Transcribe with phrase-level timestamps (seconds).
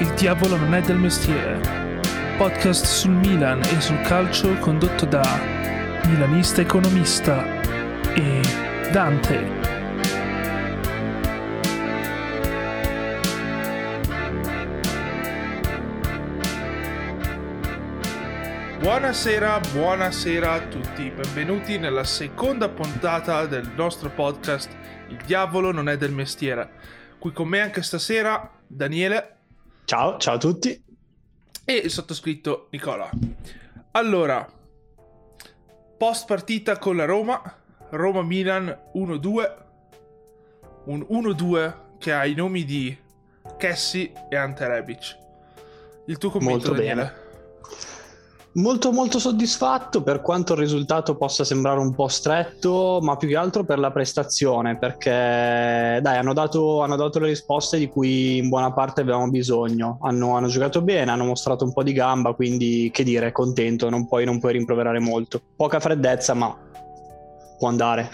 [0.00, 1.60] Il diavolo non è del mestiere.
[2.38, 5.20] Podcast sul Milan e sul calcio condotto da
[6.06, 7.44] Milanista Economista
[8.14, 8.40] e
[8.92, 9.44] Dante.
[18.78, 24.74] Buonasera, buonasera a tutti, benvenuti nella seconda puntata del nostro podcast
[25.08, 26.70] Il diavolo non è del mestiere.
[27.18, 29.39] Qui con me anche stasera Daniele.
[29.90, 30.80] Ciao, ciao a tutti.
[31.64, 33.10] E il sottoscritto Nicola.
[33.90, 34.48] Allora,
[35.98, 37.42] post partita con la Roma,
[37.88, 39.54] Roma-Milan 1-2,
[40.84, 42.96] un 1-2 che ha i nomi di
[43.58, 45.18] Cassi e Ante Rebic.
[46.06, 46.94] Il tuo commento, Molto Daniele?
[46.94, 47.29] bene.
[48.52, 53.36] Molto molto soddisfatto per quanto il risultato possa sembrare un po' stretto, ma più che
[53.36, 58.48] altro per la prestazione, perché dai, hanno dato, hanno dato le risposte di cui in
[58.48, 60.00] buona parte avevamo bisogno.
[60.02, 64.08] Hanno, hanno giocato bene, hanno mostrato un po' di gamba, quindi che dire, contento, non
[64.08, 65.40] puoi, non puoi rimproverare molto.
[65.54, 66.52] Poca freddezza, ma
[67.56, 68.10] può andare.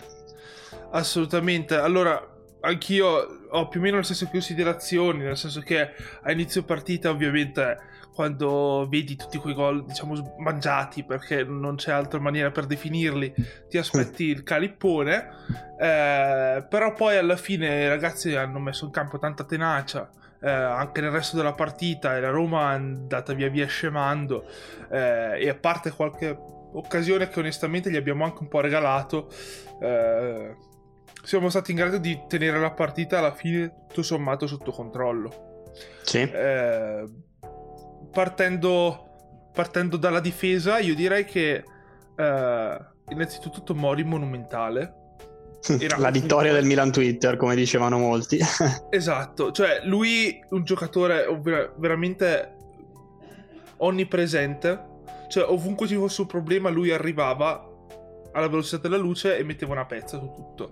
[0.91, 1.77] Assolutamente.
[1.77, 2.22] Allora,
[2.60, 5.88] anch'io ho più o meno le stesse considerazioni, nel senso che
[6.22, 12.19] a inizio partita ovviamente quando vedi tutti quei gol, diciamo, mangiati, perché non c'è altra
[12.19, 13.34] maniera per definirli,
[13.69, 15.28] ti aspetti il calippone,
[15.78, 20.09] eh, però poi alla fine i ragazzi hanno messo in campo tanta tenacia,
[20.41, 24.47] eh, anche nel resto della partita, e la Roma è andata via via scemando,
[24.91, 26.34] eh, e a parte qualche
[26.72, 29.28] occasione che onestamente gli abbiamo anche un po' regalato,
[29.83, 30.56] eh,
[31.22, 35.64] siamo stati in grado di tenere la partita alla fine tutto sommato sotto controllo.
[36.03, 36.20] Sì.
[36.22, 37.05] Eh,
[38.17, 41.62] partendo, partendo dalla difesa, io direi che
[42.17, 42.78] eh,
[43.11, 45.19] innanzitutto Tomori monumentale.
[45.78, 48.39] Era la vittoria del Milan Twitter, come dicevano molti.
[48.89, 51.27] esatto, cioè lui un giocatore
[51.77, 52.55] veramente
[53.76, 54.82] onnipresente,
[55.28, 57.71] cioè ovunque ci fosse un problema lui arrivava
[58.32, 60.71] alla velocità della luce e metteva una pezza su tutto.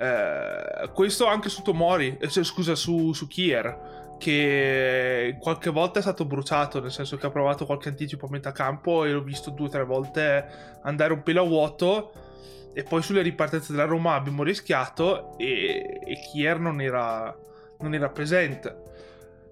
[0.00, 6.02] Eh, questo anche su Tomori, eh, cioè, scusa, su, su Kier, che qualche volta è
[6.02, 9.50] stato bruciato, nel senso che ha provato qualche anticipo a metà campo e l'ho visto
[9.50, 10.44] due o tre volte
[10.82, 12.12] andare un pelo a vuoto.
[12.74, 17.36] E poi sulle ripartenze della Roma abbiamo rischiato e, e Kier non era,
[17.80, 18.82] non era presente.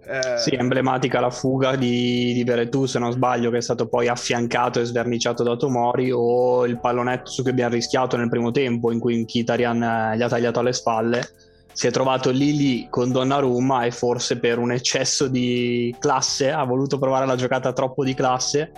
[0.05, 4.07] Eh, Sì, emblematica la fuga di, di Veretù, se non sbaglio, che è stato poi
[4.07, 8.93] affiancato e sverniciato da Tomori, o il pallonetto su cui abbiamo rischiato nel primo tempo,
[8.93, 11.29] in cui Kitarian eh, gli ha tagliato alle spalle.
[11.77, 16.65] Si è trovato lì lì con Donnarumma e forse per un eccesso di classe ha
[16.65, 18.73] voluto provare la giocata troppo di classe,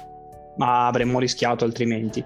[0.56, 2.24] ma avremmo rischiato altrimenti.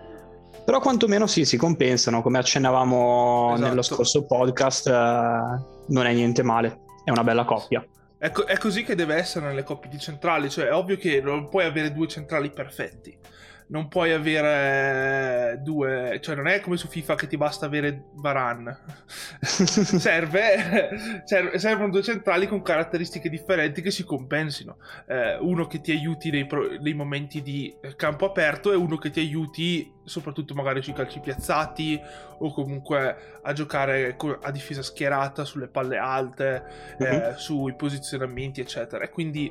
[0.65, 3.69] Però quantomeno sì, si compensano, come accennavamo Esatto.
[3.69, 4.93] nello scorso podcast, eh,
[5.88, 7.84] non è niente male, è una bella coppia.
[8.16, 11.21] È, co- è così che deve essere nelle coppie di centrali, cioè è ovvio che
[11.21, 13.15] non puoi avere due centrali perfetti,
[13.69, 18.77] non puoi avere due, cioè non è come su FIFA che ti basta avere Varan,
[19.41, 25.93] serve, serve- servono due centrali con caratteristiche differenti che si compensino, Eh, uno che ti
[25.93, 30.83] aiuti nei, pro- nei momenti di campo aperto e uno che ti aiuti soprattutto magari
[30.83, 32.01] sui calci piazzati
[32.39, 36.65] o comunque a giocare a difesa schierata sulle palle alte
[36.99, 37.34] eh, Mhm.
[37.37, 39.05] sui posizionamenti, eccetera.
[39.05, 39.47] E quindi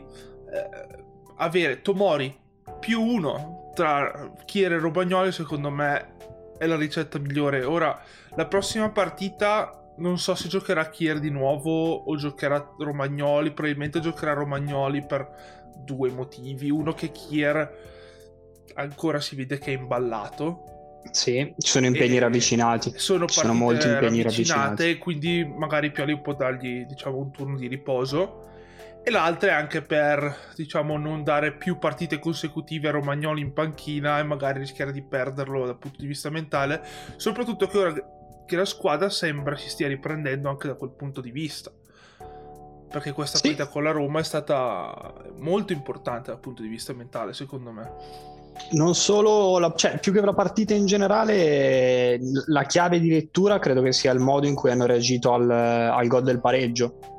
[0.51, 1.03] eh,
[1.37, 2.37] avere Tomori
[2.79, 6.15] più uno tra Chiere e Robagnoli, secondo me,
[6.57, 7.63] è la ricetta migliore.
[7.63, 7.99] Ora,
[8.35, 9.75] la prossima partita.
[9.97, 13.51] Non so se giocherà Kier di nuovo o giocherà Romagnoli.
[13.51, 15.29] Probabilmente giocherà Romagnoli per
[15.83, 16.71] due motivi.
[16.71, 17.69] Uno che Kier
[18.75, 20.63] ancora si vede che è imballato.
[21.11, 22.93] Sì, ci sono impegni ravvicinati.
[22.95, 24.97] Sono sono molti impegni ravvicinati.
[24.97, 28.49] quindi magari Pioli può dargli diciamo, un turno di riposo.
[29.03, 34.19] E l'altra è anche per diciamo, non dare più partite consecutive a Romagnoli in panchina
[34.19, 36.83] e magari rischiare di perderlo dal punto di vista mentale.
[37.15, 37.93] Soprattutto che ora
[38.45, 41.71] che la squadra sembra si stia riprendendo anche da quel punto di vista.
[42.89, 43.43] Perché questa Sì.
[43.43, 47.91] partita con la Roma è stata molto importante dal punto di vista mentale, secondo me.
[48.71, 53.81] Non solo, la- cioè, più che la partita in generale, la chiave di lettura credo
[53.81, 57.10] che sia il modo in cui hanno reagito al, al gol del pareggio.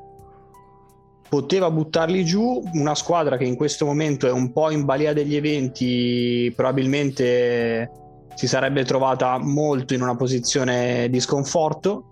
[1.33, 5.35] Poteva buttarli giù, una squadra che in questo momento è un po' in balia degli
[5.35, 7.91] eventi, probabilmente
[8.35, 12.11] si sarebbe trovata molto in una posizione di sconforto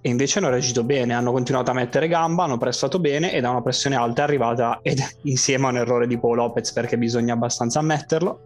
[0.00, 3.50] e invece hanno reagito bene, hanno continuato a mettere gamba, hanno prestato bene e da
[3.50, 7.34] una pressione alta è arrivata, ed insieme a un errore di Paul Lopez perché bisogna
[7.34, 8.40] abbastanza ammetterlo,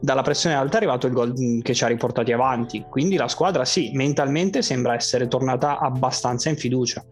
[0.00, 2.86] dalla pressione alta è arrivato il gol mm, che ci ha riportati avanti.
[2.88, 7.04] Quindi la squadra sì, mentalmente sembra essere tornata abbastanza in fiducia.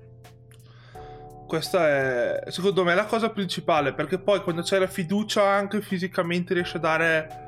[1.49, 6.53] Questa è secondo me la cosa principale perché poi quando c'è la fiducia anche fisicamente
[6.53, 7.47] riesci a dare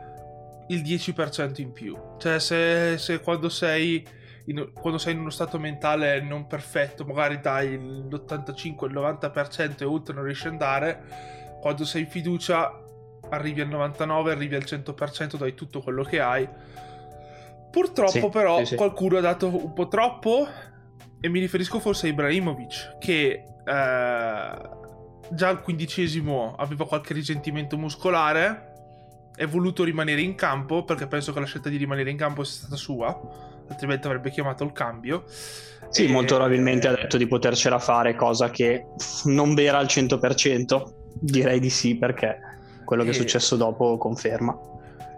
[0.68, 1.96] il 10% in più.
[2.18, 4.04] Cioè se, se quando sei
[4.46, 9.84] in, quando sei in uno stato mentale non perfetto, magari dai l'85, il 90% e
[9.84, 12.72] oltre non riesci ad andare, quando sei in fiducia
[13.28, 16.48] arrivi al 99, arrivi al 100%, dai tutto quello che hai.
[17.70, 18.76] Purtroppo sì, però sì, sì.
[18.76, 20.48] qualcuno ha dato un po' troppo
[21.20, 28.68] e mi riferisco forse a Ibrahimovic che eh, già al quindicesimo aveva qualche risentimento muscolare
[29.34, 32.60] è voluto rimanere in campo perché penso che la scelta di rimanere in campo sia
[32.60, 35.24] stata sua altrimenti avrebbe chiamato il cambio.
[35.88, 36.08] Sì, e...
[36.08, 38.86] molto probabilmente ha detto di potercela fare, cosa che
[39.24, 42.38] non vera al 100%, direi di sì perché
[42.84, 44.58] quello che è successo dopo conferma.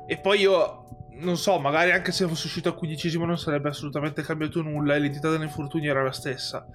[0.06, 0.84] E poi io
[1.22, 4.98] non so, magari anche se fosse uscito al quindicesimo non sarebbe assolutamente cambiato nulla e
[4.98, 6.66] l'entità dell'infortunio era la stessa.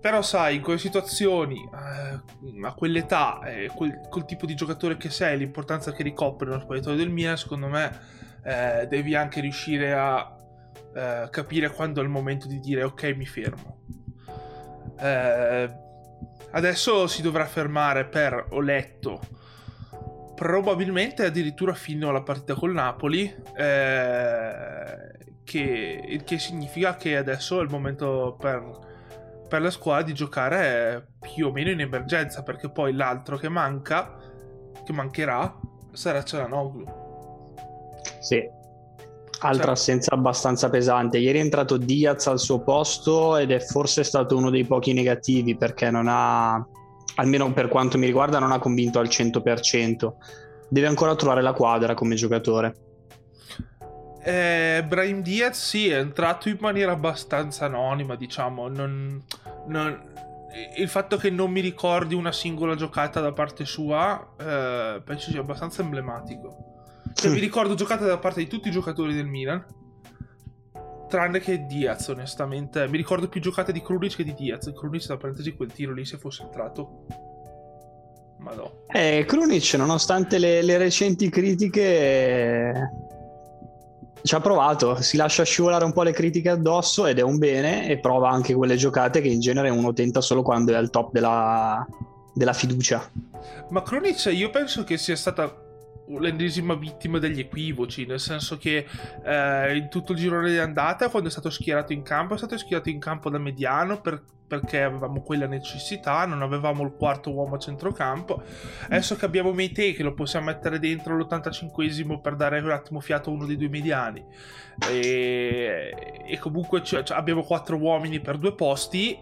[0.00, 5.10] Però sai, in quelle situazioni, eh, a quell'età, eh, quel, quel, tipo di giocatore che
[5.10, 8.00] sei, l'importanza che ricopre nello spogliatoio del Milan, secondo me
[8.42, 10.36] eh, devi anche riuscire a
[10.94, 13.82] eh, capire quando è il momento di dire ok mi fermo.
[14.98, 15.70] Eh,
[16.50, 19.20] adesso si dovrà fermare per, ho letto,
[20.40, 25.10] probabilmente addirittura fino alla partita col Napoli, eh,
[25.44, 31.08] che, il che significa che adesso è il momento per, per la squadra di giocare
[31.20, 34.16] più o meno in emergenza, perché poi l'altro che manca,
[34.82, 35.60] che mancherà,
[35.92, 36.86] sarà Cialanoglu.
[38.20, 38.42] Sì,
[39.42, 39.70] Altra certo.
[39.72, 41.18] assenza abbastanza pesante.
[41.18, 45.54] Ieri è entrato Diaz al suo posto ed è forse stato uno dei pochi negativi
[45.54, 46.66] perché non ha,
[47.20, 50.12] almeno per quanto mi riguarda, non ha convinto al 100%.
[50.68, 52.74] Deve ancora trovare la quadra come giocatore.
[54.22, 58.68] Eh, Brahim Diaz sì, è entrato in maniera abbastanza anonima, diciamo.
[58.68, 59.22] Non,
[59.66, 60.02] non,
[60.76, 65.40] il fatto che non mi ricordi una singola giocata da parte sua eh, penso sia
[65.40, 66.68] abbastanza emblematico.
[67.12, 69.64] Cioè, mi ricordo giocate da parte di tutti i giocatori del Milan.
[71.10, 72.86] Tranne che Diaz, onestamente.
[72.86, 74.72] Mi ricordo più giocate di Krunic che di Diaz.
[74.72, 77.06] Krunic, tra parentesi, quel tiro lì, se fosse entrato.
[78.38, 78.84] Ma no.
[78.86, 82.90] Eh, Krunic, nonostante le, le recenti critiche,
[84.22, 85.02] ci ha provato.
[85.02, 87.88] Si lascia scivolare un po' le critiche addosso ed è un bene.
[87.88, 91.10] E prova anche quelle giocate che in genere uno tenta solo quando è al top
[91.10, 91.84] della,
[92.32, 93.10] della fiducia.
[93.70, 95.52] Ma Krunic, io penso che sia stata
[96.18, 98.86] l'ennesima vittima degli equivoci, nel senso che
[99.24, 102.56] eh, in tutto il girone di andata, quando è stato schierato in campo, è stato
[102.58, 107.54] schierato in campo da mediano per, perché avevamo quella necessità, non avevamo il quarto uomo
[107.54, 108.42] a centrocampo.
[108.86, 113.30] Adesso che abbiamo Meite che lo possiamo mettere dentro l'85esimo per dare un attimo fiato
[113.30, 114.24] a uno dei due mediani.
[114.90, 119.16] E, e comunque cioè, abbiamo quattro uomini per due posti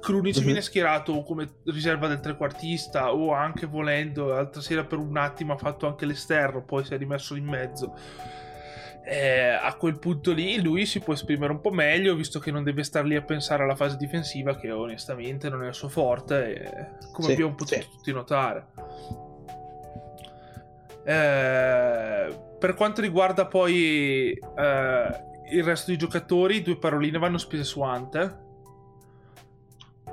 [0.00, 0.42] Krunic uh-huh.
[0.42, 5.56] viene schierato come riserva del trequartista o anche volendo, l'altra sera per un attimo ha
[5.56, 7.94] fatto anche l'esterno, poi si è rimesso in mezzo.
[9.08, 12.64] Eh, a quel punto lì lui si può esprimere un po' meglio visto che non
[12.64, 16.96] deve star lì a pensare alla fase difensiva che onestamente non è il suo forte
[17.12, 17.88] come sì, abbiamo potuto sì.
[17.88, 18.66] tutti notare
[21.04, 27.82] eh, per quanto riguarda poi eh, il resto dei giocatori due paroline vanno spese su
[27.82, 28.45] Ante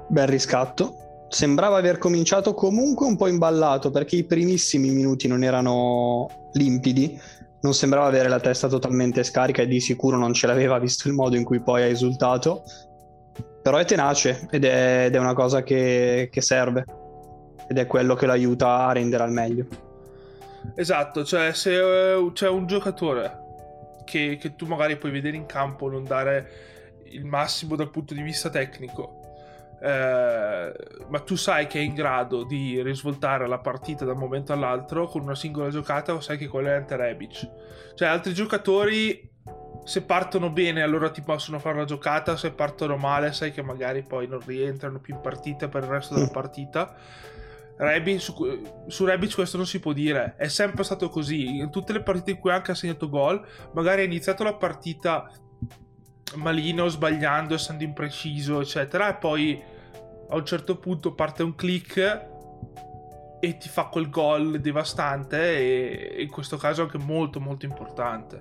[0.08, 1.28] bel riscatto.
[1.30, 7.20] Sembrava aver cominciato comunque un po' imballato perché i primissimi minuti non erano limpidi,
[7.62, 11.14] non sembrava avere la testa totalmente scarica e di sicuro non ce l'aveva visto il
[11.14, 12.64] modo in cui poi ha esultato.
[13.62, 16.86] Però è tenace ed è, ed è una cosa che, che serve
[17.68, 19.66] ed è quello che lo aiuta a rendere al meglio.
[20.76, 23.42] Esatto, cioè se uh, c'è un giocatore
[24.06, 26.50] che, che, tu magari puoi vedere in campo non dare
[27.06, 29.20] il massimo dal punto di vista tecnico,
[29.84, 30.74] eh,
[31.10, 35.08] ma tu sai che è in grado di risvoltare la partita da un momento all'altro
[35.08, 37.50] con una singola giocata o sai che quello è Ante Rebic.
[37.94, 39.30] Cioè altri giocatori
[39.84, 44.04] se partono bene allora ti possono fare la giocata, se partono male sai che magari
[44.04, 46.34] poi non rientrano più in partita per il resto della mm.
[46.34, 46.96] partita.
[47.76, 48.34] Rebic, su,
[48.88, 52.32] su Rebic questo non si può dire, è sempre stato così, in tutte le partite
[52.32, 55.30] in cui anche ha segnato gol, magari ha iniziato la partita
[56.36, 59.72] malino, sbagliando, essendo impreciso, eccetera, e poi
[60.30, 62.32] a un certo punto parte un click
[63.40, 68.40] e ti fa quel gol devastante e in questo caso anche molto molto importante.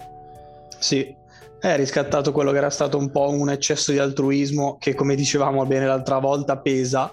[0.78, 1.14] Sì,
[1.58, 5.64] è riscattato quello che era stato un po' un eccesso di altruismo che come dicevamo
[5.66, 7.12] bene l'altra volta pesa.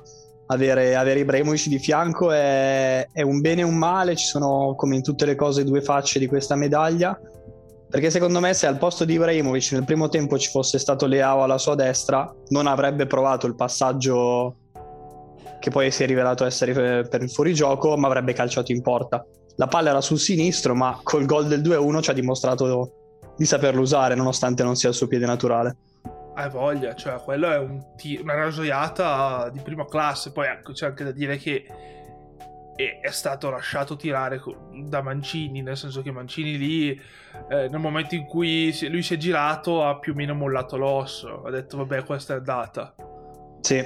[0.52, 4.96] Avere, avere Ibrahimovic di fianco è, è un bene e un male, ci sono come
[4.96, 7.20] in tutte le cose due facce di questa medaglia
[7.90, 11.42] perché secondo me se al posto di Ibrahimovic nel primo tempo ci fosse stato Leao
[11.42, 14.56] alla sua destra, non avrebbe provato il passaggio
[15.60, 19.26] che poi si è rivelato essere per il fuorigioco, ma avrebbe calciato in porta.
[19.56, 22.94] La palla era sul sinistro, ma col gol del 2-1 ci ha dimostrato
[23.36, 25.78] di saperlo usare, nonostante non sia il suo piede naturale.
[26.36, 30.32] Hai voglia, cioè quello è un t- una rasoiata di prima classe.
[30.32, 31.66] Poi ecco, c'è anche da dire che
[33.02, 34.42] è stato lasciato tirare
[34.86, 39.18] da Mancini, nel senso che Mancini lì, eh, nel momento in cui lui si è
[39.18, 41.44] girato, ha più o meno mollato l'osso.
[41.44, 42.96] Ha detto, vabbè, questa è andata.
[43.60, 43.84] Sì.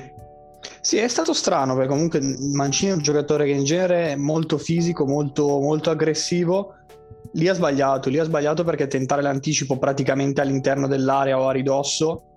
[0.79, 2.19] Sì, è stato strano perché comunque
[2.53, 6.75] Mancini è un giocatore che in genere è molto fisico, molto, molto aggressivo.
[7.33, 12.32] Lì ha sbagliato, lì ha sbagliato perché tentare l'anticipo praticamente all'interno dell'area o a ridosso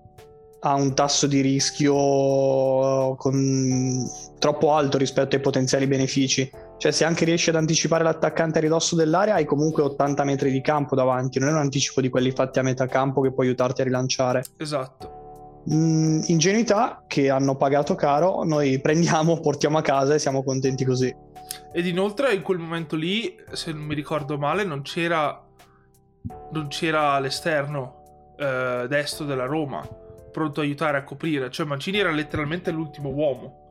[0.59, 4.05] ha un tasso di rischio con...
[4.39, 6.49] troppo alto rispetto ai potenziali benefici.
[6.77, 10.61] Cioè, se anche riesci ad anticipare l'attaccante a ridosso dell'area, hai comunque 80 metri di
[10.61, 11.39] campo davanti.
[11.39, 14.43] Non è un anticipo di quelli fatti a metà campo che può aiutarti a rilanciare.
[14.57, 15.63] Esatto.
[15.71, 21.13] Mm, ingenuità che hanno pagato caro, noi prendiamo, portiamo a casa e siamo contenti così.
[21.73, 25.45] Ed inoltre in quel momento lì, se non mi ricordo male, non c'era,
[26.51, 30.05] non c'era l'esterno eh, destro della Roma
[30.37, 31.49] pronto a aiutare a coprire.
[31.49, 33.65] Cioè Mancini era letteralmente l'ultimo uomo.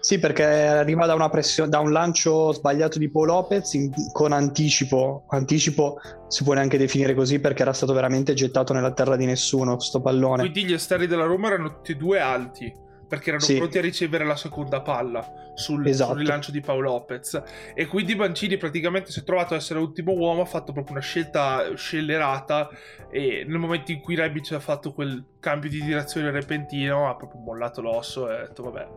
[0.00, 5.24] Sì, perché arriva da, pressione, da un lancio sbagliato di Paul Lopez in, con anticipo.
[5.28, 9.78] Anticipo si può neanche definire così perché era stato veramente gettato nella terra di nessuno
[9.78, 10.40] sto pallone.
[10.40, 12.72] Quindi gli esterni della Roma erano tutti e due alti
[13.10, 13.56] perché erano sì.
[13.56, 16.12] pronti a ricevere la seconda palla sul, esatto.
[16.12, 17.42] sul, rilancio di Paolo Lopez
[17.74, 21.02] e quindi Mancini praticamente si è trovato a essere l'ultimo uomo ha fatto proprio una
[21.02, 22.68] scelta scellerata
[23.10, 27.40] e nel momento in cui Rebic ha fatto quel cambio di direzione repentino ha proprio
[27.40, 28.88] mollato l'osso e ha detto vabbè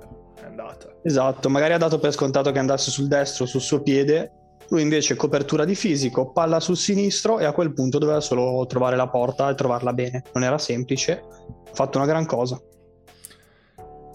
[0.43, 4.32] è andata esatto magari ha dato per scontato che andasse sul destro sul suo piede
[4.70, 8.96] lui invece copertura di fisico, palla sul sinistro e a quel punto doveva solo trovare
[8.96, 10.24] la porta e trovarla bene.
[10.34, 12.60] Non era semplice, ha fatto una gran cosa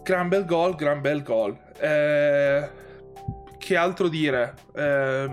[0.09, 1.55] gran bel gol, gran bel gol.
[1.79, 2.71] Eh,
[3.59, 4.55] che altro dire?
[4.75, 5.31] Eh,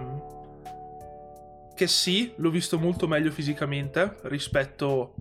[1.74, 5.14] che sì, l'ho visto molto meglio fisicamente rispetto...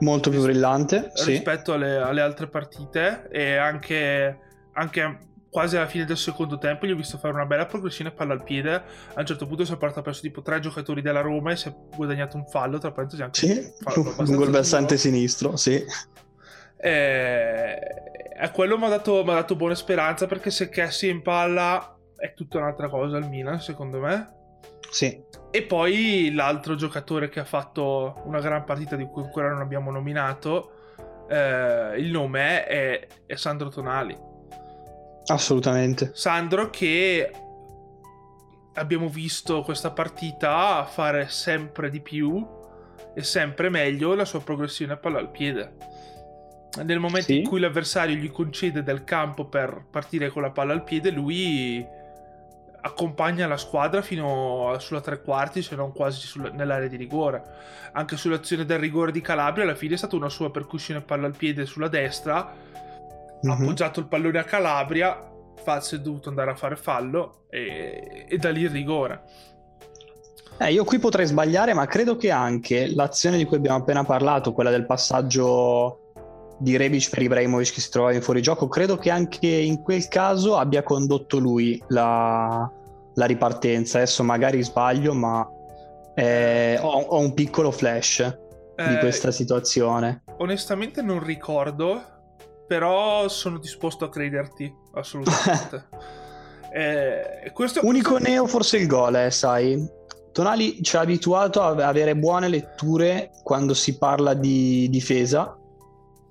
[0.00, 1.76] Molto più brillante, rispetto sì.
[1.76, 4.38] alle, alle, altre partite e anche,
[4.74, 5.18] anche
[5.50, 8.44] quasi alla fine del secondo tempo gli ho visto fare una bella progressione palla al
[8.44, 8.74] piede.
[8.74, 11.68] A un certo punto si è portato perso tipo tre giocatori della Roma e si
[11.68, 12.78] è guadagnato un fallo.
[12.78, 15.84] Tra parentesi, anche sì, un, un gol versante sinistro, sì.
[16.76, 18.08] E,
[18.40, 22.58] e quello mi ha dato, dato, buona speranza perché se Cassie in palla è tutta
[22.58, 24.36] un'altra cosa il Milan, secondo me.
[24.90, 25.20] Sì.
[25.50, 29.90] E poi l'altro giocatore che ha fatto una gran partita di cui ancora non abbiamo
[29.90, 30.70] nominato,
[31.28, 34.16] eh, il nome è, è Sandro Tonali.
[35.26, 36.12] Assolutamente.
[36.14, 37.30] Sandro che
[38.74, 42.46] abbiamo visto questa partita fare sempre di più
[43.14, 45.97] e sempre meglio la sua progressione a palla al piede
[46.82, 47.38] nel momento sì.
[47.38, 51.86] in cui l'avversario gli concede del campo per partire con la palla al piede, lui
[52.80, 57.42] accompagna la squadra fino sulla tre quarti, se non quasi sul, nell'area di rigore.
[57.92, 61.36] Anche sull'azione del rigore di Calabria, alla fine è stata una sua percussione palla al
[61.36, 62.44] piede sulla destra.
[62.44, 63.50] Mm-hmm.
[63.50, 63.62] Ha mhm.
[63.62, 65.26] appoggiato il pallone a Calabria.
[65.62, 69.22] Fazio è dovuto andare a fare fallo e, e da lì il rigore.
[70.60, 74.52] Eh, io qui potrei sbagliare, ma credo che anche l'azione di cui abbiamo appena parlato,
[74.52, 76.07] quella del passaggio
[76.58, 80.56] di Rebic per Ibrahimovic che si trovava in fuorigioco, credo che anche in quel caso
[80.56, 82.70] abbia condotto lui la,
[83.14, 83.98] la ripartenza.
[83.98, 85.48] Adesso magari sbaglio, ma
[86.14, 90.24] eh, ho, ho, un piccolo flash eh, di questa situazione.
[90.38, 92.02] Onestamente non ricordo,
[92.66, 95.88] però sono disposto a crederti, assolutamente.
[96.74, 97.80] eh, questo...
[97.84, 99.96] Unico neo forse il gol, eh, sai.
[100.32, 105.57] Tonali ci ha abituato a avere buone letture quando si parla di difesa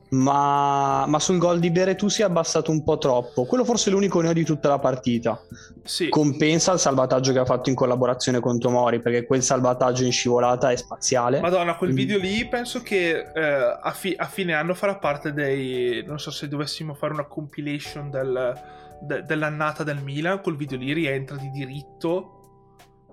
[0.09, 3.45] ma, ma, sul gol di Beretù si è abbassato un po' troppo.
[3.45, 5.41] Quello forse è l'unico neo di tutta la partita.
[5.83, 6.09] Sì.
[6.09, 10.71] Compensa il salvataggio che ha fatto in collaborazione con Tomori, perché quel salvataggio in scivolata
[10.71, 11.41] è spaziale.
[11.41, 16.03] Madonna, quel video lì penso che eh, a, fi- a, fine anno farà parte dei...
[16.05, 18.53] non so se dovessimo fare una compilation del,
[19.01, 22.33] de- dell'annata del Milan, quel video lì rientra di diritto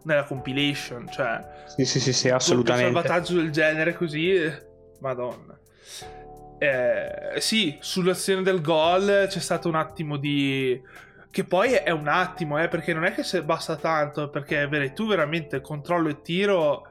[0.04, 1.40] nella compilation, cioè...
[1.66, 2.88] Sì, sì, sì, sì assolutamente.
[2.88, 4.32] Un salvataggio del genere così...
[4.32, 5.58] Eh, Madonna.
[6.58, 10.80] Eh, sì, sull'azione del gol c'è stato un attimo di...
[11.30, 15.08] Che poi è un attimo, eh, perché non è che se basta tanto, perché tu
[15.08, 16.86] veramente controllo e tiro...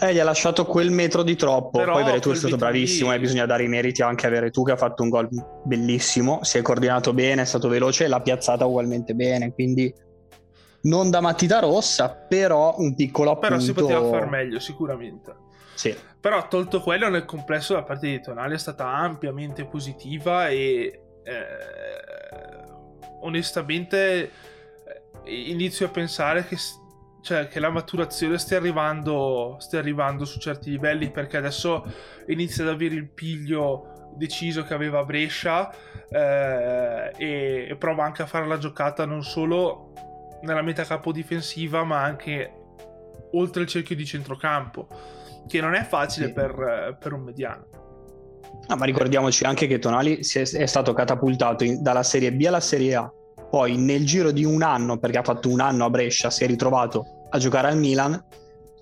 [0.00, 1.78] Eh, gli ha lasciato quel metro di troppo.
[1.78, 4.62] Però Poi Veretù è stato bravissimo e eh, bisogna dare i meriti anche a Veretù
[4.62, 5.28] che ha fatto un gol
[5.64, 6.42] bellissimo.
[6.42, 9.52] Si è coordinato bene, è stato veloce e l'ha piazzata ugualmente bene.
[9.52, 9.92] Quindi
[10.82, 13.48] non da matita rossa, però un piccolo appunto.
[13.48, 15.44] Però si poteva far meglio, sicuramente.
[15.76, 15.94] Sì.
[16.18, 21.46] Però tolto quello, nel complesso la parte di Tonali è stata ampiamente positiva e eh,
[23.20, 24.22] onestamente
[25.24, 26.56] eh, inizio a pensare che,
[27.20, 31.84] cioè, che la maturazione stia arrivando, stia arrivando su certi livelli perché adesso
[32.28, 35.70] inizia ad avere il piglio deciso che aveva Brescia
[36.08, 39.92] eh, e, e, prova anche a fare la giocata non solo
[40.40, 42.50] nella metà capo difensiva ma anche
[43.32, 44.88] oltre il cerchio di centrocampo
[45.46, 46.32] che non è facile sì.
[46.32, 47.66] per, per un mediano.
[48.68, 52.94] Ah, ma ricordiamoci anche che Tonali è stato catapultato in, dalla Serie B alla Serie
[52.94, 53.12] A.
[53.48, 56.46] Poi nel giro di un anno, perché ha fatto un anno a Brescia, si è
[56.46, 58.24] ritrovato a giocare al Milan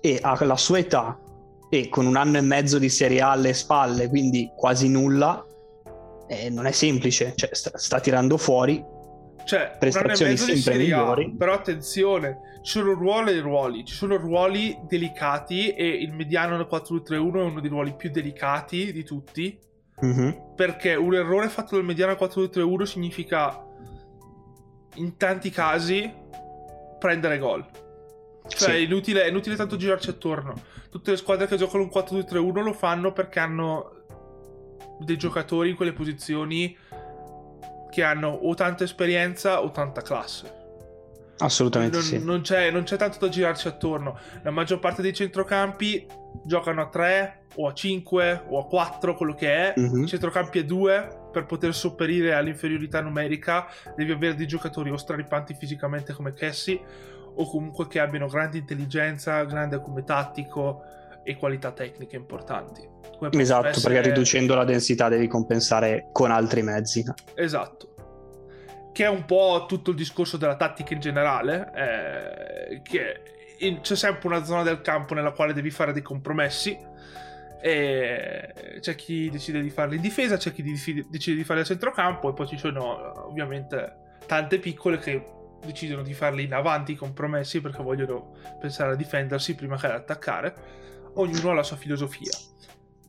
[0.01, 1.19] e alla sua età
[1.69, 5.45] e con un anno e mezzo di Serie A alle spalle, quindi quasi nulla,
[6.27, 8.83] eh, non è semplice, cioè, sta, sta tirando fuori
[9.45, 11.33] cioè, prestazioni sempre migliori.
[11.35, 17.13] Però attenzione, ci sono ruoli e ruoli, ci sono ruoli delicati e il mediano 4-3-1
[17.13, 19.57] è uno dei ruoli più delicati di tutti.
[20.03, 20.29] Mm-hmm.
[20.55, 23.63] Perché un errore fatto dal mediano 4-2-3-1 significa
[24.95, 26.11] in tanti casi
[26.99, 27.65] prendere gol.
[28.47, 28.75] Cioè, sì.
[28.75, 30.53] è, inutile, è inutile tanto girarci attorno.
[30.89, 33.91] Tutte le squadre che giocano un 4-2-3-1 lo fanno perché hanno
[34.99, 36.75] dei giocatori in quelle posizioni
[37.95, 40.63] che hanno o tanta esperienza o tanta classe.
[41.37, 42.21] Assolutamente non, sì.
[42.21, 44.19] Non c'è, non c'è, tanto da girarci attorno.
[44.43, 46.05] La maggior parte dei centrocampi
[46.43, 49.79] giocano a 3 o a 5 o a 4, quello che è.
[49.79, 50.03] Mm-hmm.
[50.03, 56.11] Centrocampi a 2 per poter sopperire all'inferiorità numerica devi avere dei giocatori o straripanti fisicamente
[56.11, 56.81] come Cassie
[57.35, 60.83] o comunque che abbiano grande intelligenza, grande come tattico
[61.25, 62.87] e qualità tecniche importanti.
[63.31, 63.93] Esatto, essere...
[63.93, 67.03] perché riducendo la densità devi compensare con altri mezzi.
[67.33, 67.89] Esatto
[68.95, 73.21] che è un po' tutto il discorso della tattica in generale, eh, che
[73.59, 76.79] in, c'è sempre una zona del campo nella quale devi fare dei compromessi.
[77.61, 80.79] E c'è chi decide di farli in difesa, c'è chi di,
[81.09, 85.21] decide di farli a centrocampo, e poi ci sono ovviamente tante piccole che
[85.65, 89.93] decidono di farli in avanti i compromessi perché vogliono pensare a difendersi prima che ad
[89.93, 90.55] attaccare.
[91.15, 92.31] Ognuno ha la sua filosofia.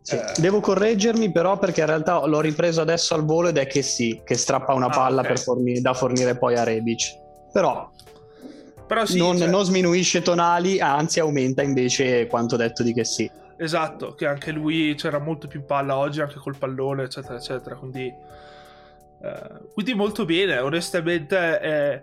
[0.02, 0.14] Sì.
[0.14, 0.32] Eh...
[0.38, 4.20] Devo correggermi però perché in realtà l'ho ripreso adesso al volo ed è che sì,
[4.24, 5.36] che strappa una ah, palla okay.
[5.36, 7.24] fornire, da fornire poi a Rebic.
[7.52, 7.90] Però,
[8.86, 9.48] però sì, non, cioè...
[9.48, 13.28] non, sminuisce tonali, anzi aumenta invece quanto detto di che sì.
[13.58, 17.74] Esatto, che anche lui c'era molto più in palla oggi anche col pallone, eccetera, eccetera.
[17.76, 21.60] Quindi, eh, quindi molto bene, onestamente...
[21.60, 22.02] Eh,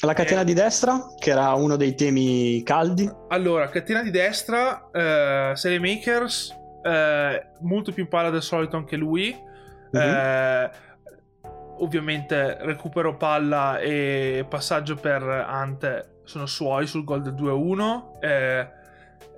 [0.00, 3.10] la catena eh, di destra, che era uno dei temi caldi.
[3.28, 8.96] Allora, catena di destra, eh, Serie Makers eh, molto più in palla del solito anche
[8.96, 9.34] lui.
[9.96, 10.70] Mm-hmm.
[11.78, 18.02] Ovviamente recupero palla e passaggio per Ante sono suoi sul gol del 2-1.
[18.20, 18.68] Eh,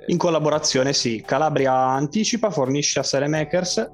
[0.06, 1.22] in collaborazione, sì.
[1.24, 3.90] Calabria anticipa, fornisce a Selemakers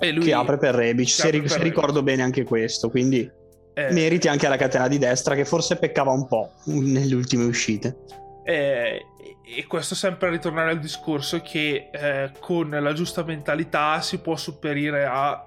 [0.00, 1.08] e lui che apre per Rebic.
[1.08, 3.30] Se ricordo bene anche questo, quindi
[3.74, 7.96] eh, meriti anche la catena di destra che forse peccava un po' nelle ultime uscite.
[8.44, 9.06] Eh,
[9.44, 14.36] e questo sempre a ritornare al discorso che eh, con la giusta mentalità si può
[14.36, 15.46] sopperire a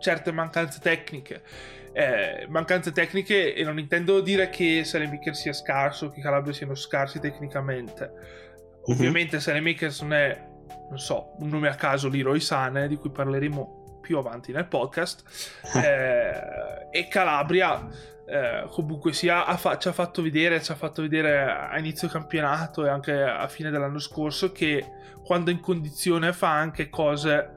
[0.00, 1.42] certe mancanze tecniche.
[1.92, 7.20] Eh, mancanze tecniche e non intendo dire che Salemaker sia scarso, che Calabria siano scarsi
[7.20, 8.10] tecnicamente.
[8.10, 8.98] Mm-hmm.
[8.98, 10.46] Ovviamente Salemaker non è,
[10.90, 15.22] non so, un nome a caso Leroy Sane, di cui parleremo più avanti nel podcast.
[15.82, 17.88] Eh, e Calabria
[18.26, 22.86] eh, comunque sia fa- ci ha fatto vedere ci ha fatto vedere a inizio campionato
[22.86, 24.84] e anche a fine dell'anno scorso che
[25.24, 27.50] quando è in condizione fa anche cose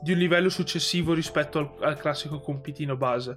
[0.00, 3.34] di un livello successivo rispetto al, al classico compitino base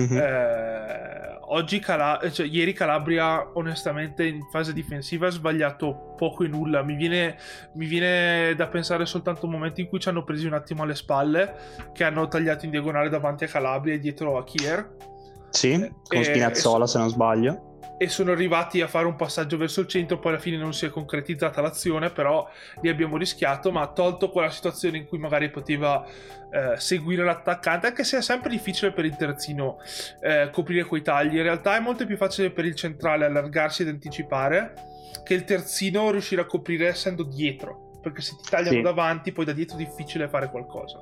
[0.00, 0.16] mm-hmm.
[0.16, 6.82] eh, oggi Cala- cioè, ieri Calabria onestamente in fase difensiva ha sbagliato poco e nulla
[6.82, 7.36] mi viene,
[7.74, 10.82] mi viene da pensare soltanto a un momento in cui ci hanno presi un attimo
[10.82, 11.54] alle spalle
[11.92, 14.96] che hanno tagliato in diagonale davanti a Calabria e dietro a Kier
[15.50, 17.73] sì, con e, Spinazzola e, se non sbaglio.
[17.96, 20.84] E sono arrivati a fare un passaggio verso il centro, poi alla fine non si
[20.84, 22.48] è concretizzata l'azione, però
[22.80, 27.86] lì abbiamo rischiato, ma ha tolto quella situazione in cui magari poteva eh, seguire l'attaccante,
[27.86, 29.78] anche se è sempre difficile per il terzino
[30.20, 31.36] eh, coprire quei tagli.
[31.36, 34.74] In realtà è molto più facile per il centrale allargarsi ed anticipare
[35.22, 38.82] che il terzino riuscire a coprire essendo dietro, perché se ti tagliano sì.
[38.82, 40.98] davanti poi da dietro è difficile fare qualcosa.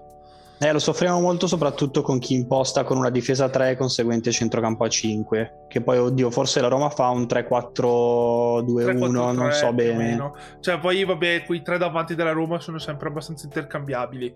[0.59, 4.85] Eh, lo soffriamo molto soprattutto con chi imposta con una difesa 3 e conseguente centrocampo
[4.85, 5.65] a 5.
[5.69, 10.31] Che poi, oddio, forse la Roma fa un 3-4-2-1, non so bene.
[10.61, 14.35] Cioè, poi, vabbè, quei tre davanti della Roma sono sempre abbastanza intercambiabili.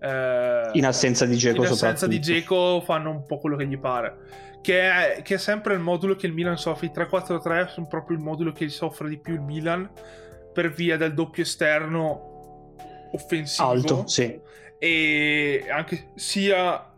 [0.00, 3.78] Eh, in assenza di Geco, In assenza di Geco fanno un po' quello che gli
[3.78, 4.16] pare.
[4.60, 6.86] Che è, che è sempre il modulo che il Milan soffre.
[6.88, 9.88] I 3-4-3 sono proprio il modulo che soffre di più il Milan
[10.52, 12.74] per via del doppio esterno
[13.12, 13.68] offensivo.
[13.68, 16.92] Alto, sì e anche sia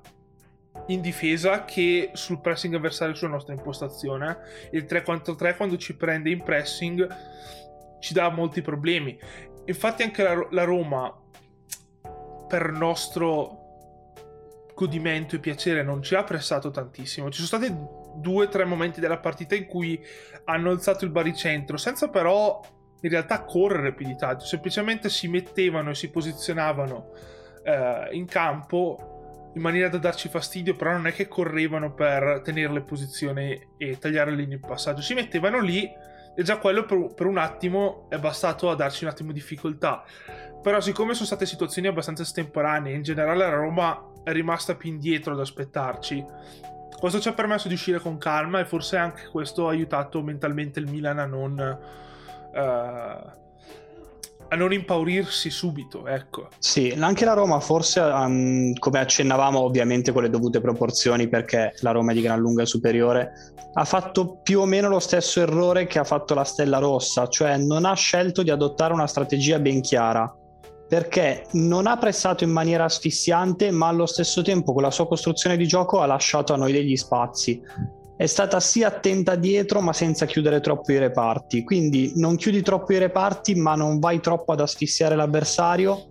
[0.86, 4.38] in difesa che sul pressing avversario sulla nostra impostazione.
[4.72, 7.06] Il 3 contro 3 quando ci prende in pressing
[8.00, 9.18] ci dà molti problemi.
[9.66, 11.14] Infatti anche la, la Roma
[12.48, 13.58] per nostro
[14.74, 17.30] godimento e piacere non ci ha pressato tantissimo.
[17.30, 17.76] Ci sono stati
[18.16, 20.02] due o tre momenti della partita in cui
[20.44, 22.60] hanno alzato il baricentro senza però
[23.02, 27.12] in realtà correre più di tanto, semplicemente si mettevano e si posizionavano
[27.62, 32.72] eh, in campo in maniera da darci fastidio, però non è che correvano per tenere
[32.72, 35.90] le posizioni e tagliare le linee di passaggio, si mettevano lì
[36.36, 40.04] e già quello per, per un attimo è bastato a darci un attimo di difficoltà.
[40.62, 45.32] Però siccome sono state situazioni abbastanza estemporanee, in generale la Roma è rimasta più indietro
[45.32, 46.24] ad aspettarci.
[46.98, 50.80] Questo ci ha permesso di uscire con calma e forse anche questo ha aiutato mentalmente
[50.80, 51.78] il Milan a non
[52.52, 53.38] uh,
[54.52, 56.48] a non impaurirsi subito, ecco.
[56.58, 61.92] Sì, anche la Roma forse, um, come accennavamo ovviamente con le dovute proporzioni perché la
[61.92, 63.30] Roma è di gran lunga superiore,
[63.72, 67.56] ha fatto più o meno lo stesso errore che ha fatto la Stella Rossa, cioè
[67.58, 70.34] non ha scelto di adottare una strategia ben chiara,
[70.88, 75.56] perché non ha pressato in maniera asfissiante, ma allo stesso tempo con la sua costruzione
[75.56, 77.62] di gioco ha lasciato a noi degli spazi
[78.20, 81.64] è stata sì attenta dietro ma senza chiudere troppo i reparti.
[81.64, 86.10] Quindi non chiudi troppo i reparti ma non vai troppo ad asfissiare l'avversario.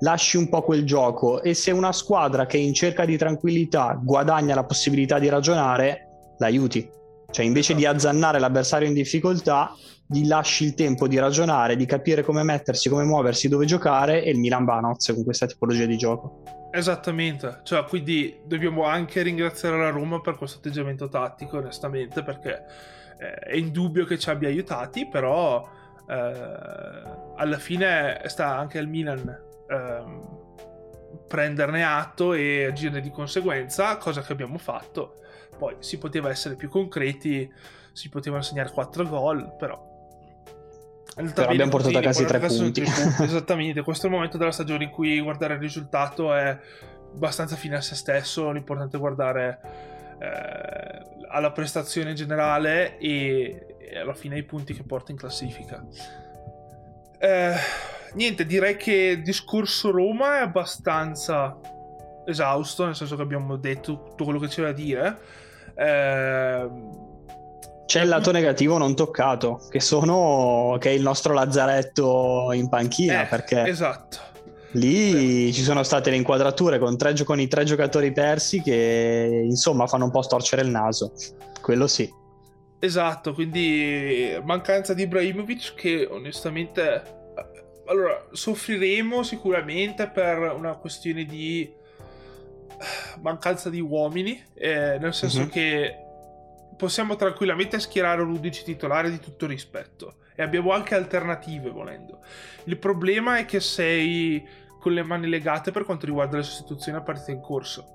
[0.00, 1.40] Lasci un po' quel gioco.
[1.40, 6.34] E se una squadra che è in cerca di tranquillità guadagna la possibilità di ragionare
[6.36, 6.90] l'aiuti.
[7.30, 9.72] Cioè invece di azzannare l'avversario in difficoltà
[10.08, 14.30] gli lasci il tempo di ragionare di capire come mettersi come muoversi dove giocare e
[14.30, 16.42] il Milan va a nozze con questa tipologia di gioco
[16.76, 22.64] Esattamente, cioè, quindi dobbiamo anche ringraziare la Roma per questo atteggiamento tattico, onestamente, perché
[23.18, 25.66] eh, è indubbio che ci abbia aiutati, però
[26.06, 26.14] eh,
[27.34, 29.26] alla fine sta anche al Milan
[29.66, 30.04] eh,
[31.26, 35.14] prenderne atto e agire di conseguenza, cosa che abbiamo fatto.
[35.56, 37.50] Poi si poteva essere più concreti,
[37.92, 39.85] si potevano segnare 4 gol, però però
[41.16, 42.82] abbiamo portato a casa i tre punti.
[42.82, 42.82] punti.
[43.24, 46.58] Esattamente, questo è il momento della stagione in cui guardare il risultato è
[47.14, 49.60] abbastanza fine a se stesso, l'importante è guardare
[50.18, 55.82] eh, alla prestazione generale e, e, alla fine ai punti che porta in classifica.
[57.18, 57.54] Eh,
[58.12, 61.58] niente, direi che il discorso Roma è abbastanza
[62.26, 65.18] esausto, nel senso che abbiamo detto tutto quello che c'è da dire.
[65.74, 66.68] Eh,
[67.86, 73.22] c'è il lato negativo non toccato, che sono che è il nostro lazzaretto in panchina,
[73.22, 74.18] eh, perché esatto.
[74.72, 75.52] lì sì.
[75.54, 80.04] ci sono state le inquadrature con, tre, con i tre giocatori persi che insomma fanno
[80.04, 81.12] un po' storcere il naso.
[81.60, 82.12] Quello sì.
[82.78, 87.14] Esatto, quindi mancanza di Ibrahimovic che onestamente
[87.86, 91.72] allora soffriremo sicuramente per una questione di
[93.20, 95.48] mancanza di uomini, eh, nel senso mm-hmm.
[95.48, 96.05] che
[96.76, 102.20] possiamo tranquillamente schierare un 11 titolare di tutto rispetto e abbiamo anche alternative volendo.
[102.64, 104.46] Il problema è che sei
[104.78, 107.94] con le mani legate per quanto riguarda le sostituzioni a partita in corso.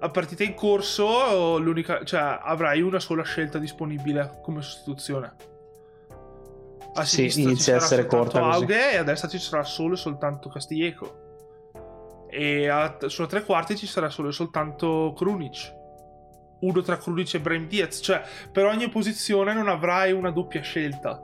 [0.00, 5.34] A partita in corso l'unica, cioè, avrai una sola scelta disponibile come sostituzione.
[6.94, 10.48] A sì, inizia a essere corta Auge e a destra ci sarà solo e soltanto
[10.48, 11.26] Castiglieco.
[12.30, 15.77] E a, sulla tre quarti ci sarà solo e soltanto Krunic
[16.60, 21.22] uno tra Krunic e Brahim Diaz, cioè per ogni posizione non avrai una doppia scelta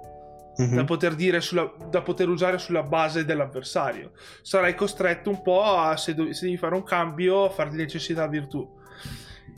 [0.60, 0.76] mm-hmm.
[0.76, 4.12] da, poter sulla, da, poter usare sulla base dell'avversario.
[4.42, 7.76] Sarai costretto un po' a, se, do, se devi fare un cambio, a fare di
[7.76, 8.82] necessità virtù.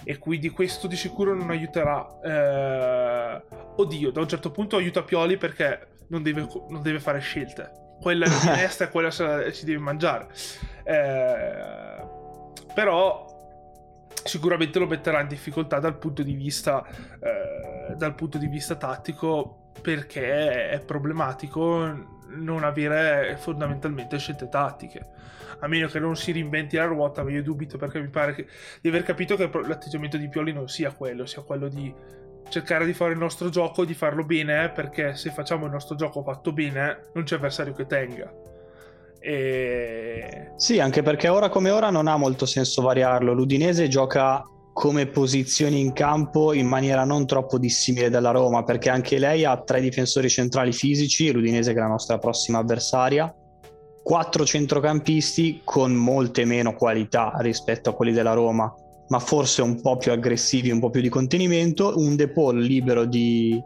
[0.05, 2.07] E quindi questo di sicuro non aiuterà.
[2.23, 3.43] Eh,
[3.77, 7.71] oddio, da un certo punto aiuta Pioli perché non deve, non deve fare scelte.
[8.01, 10.29] Quella è la finestra e quella si deve mangiare.
[10.85, 12.15] Eh,
[12.75, 13.26] però
[14.27, 19.71] sicuramente lo metterà in difficoltà dal punto di vista, eh, dal punto di vista tattico
[19.81, 25.07] perché è problematico non avere fondamentalmente scelte tattiche.
[25.61, 28.47] A meno che non si reinventi la ruota ma io dubito perché mi pare che,
[28.81, 31.95] di aver capito che l'atteggiamento di Pioli non sia quello sia quello di
[32.51, 35.97] cercare di fare il nostro gioco e di farlo bene perché se facciamo il nostro
[35.97, 38.31] gioco fatto bene non c'è avversario che tenga
[39.27, 40.53] e...
[40.57, 43.33] Sì, anche perché ora come ora non ha molto senso variarlo.
[43.33, 49.19] L'Udinese gioca come posizioni in campo in maniera non troppo dissimile dalla Roma, perché anche
[49.19, 53.35] lei ha tre difensori centrali fisici, l'Udinese che è la nostra prossima avversaria,
[54.03, 58.73] quattro centrocampisti con molte meno qualità rispetto a quelli della Roma,
[59.09, 63.07] ma forse un po' più aggressivi, un po' più di contenimento, un De Paul libero
[63.07, 63.61] di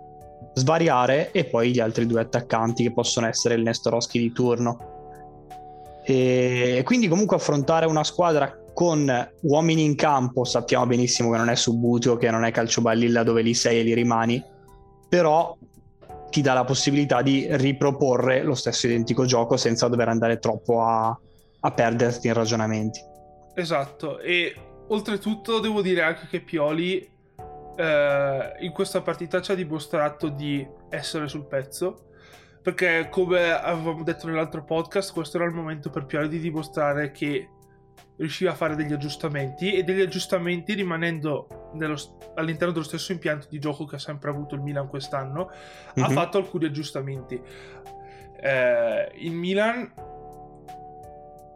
[0.55, 4.90] svariare e poi gli altri due attaccanti che possono essere il Nestorowski di turno.
[6.13, 11.55] E quindi comunque affrontare una squadra con uomini in campo sappiamo benissimo che non è
[11.55, 14.43] Subutio, che non è Calcioballilla dove li sei e li rimani,
[15.09, 15.57] però
[16.31, 21.17] ti dà la possibilità di riproporre lo stesso identico gioco senza dover andare troppo a,
[21.61, 23.01] a perderti in ragionamenti.
[23.55, 24.53] Esatto, e
[24.89, 27.09] oltretutto devo dire anche che Pioli
[27.77, 32.10] eh, in questa partita ci ha dimostrato di essere sul pezzo
[32.63, 37.49] perché come avevamo detto nell'altro podcast questo era il momento per Pioli di dimostrare che
[38.17, 41.97] riusciva a fare degli aggiustamenti e degli aggiustamenti rimanendo nello,
[42.35, 46.05] all'interno dello stesso impianto di gioco che ha sempre avuto il Milan quest'anno mm-hmm.
[46.05, 46.15] ha mhm.
[46.15, 47.41] fatto alcuni aggiustamenti
[48.43, 49.93] eh, il Milan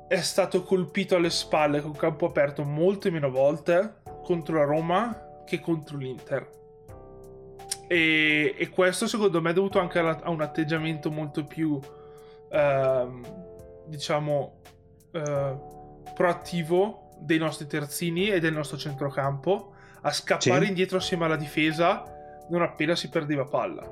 [0.09, 5.61] è stato colpito alle spalle con campo aperto molte meno volte contro la Roma che
[5.61, 6.63] contro l'Inter
[7.87, 11.79] e, e, questo secondo me è dovuto anche a, a un atteggiamento molto più
[12.51, 13.23] ehm,
[13.87, 14.61] diciamo
[15.13, 15.57] eh,
[16.15, 20.69] proattivo dei nostri terzini e del nostro centrocampo a scappare sì.
[20.69, 22.03] indietro assieme alla difesa
[22.51, 23.87] non appena si perdeva palla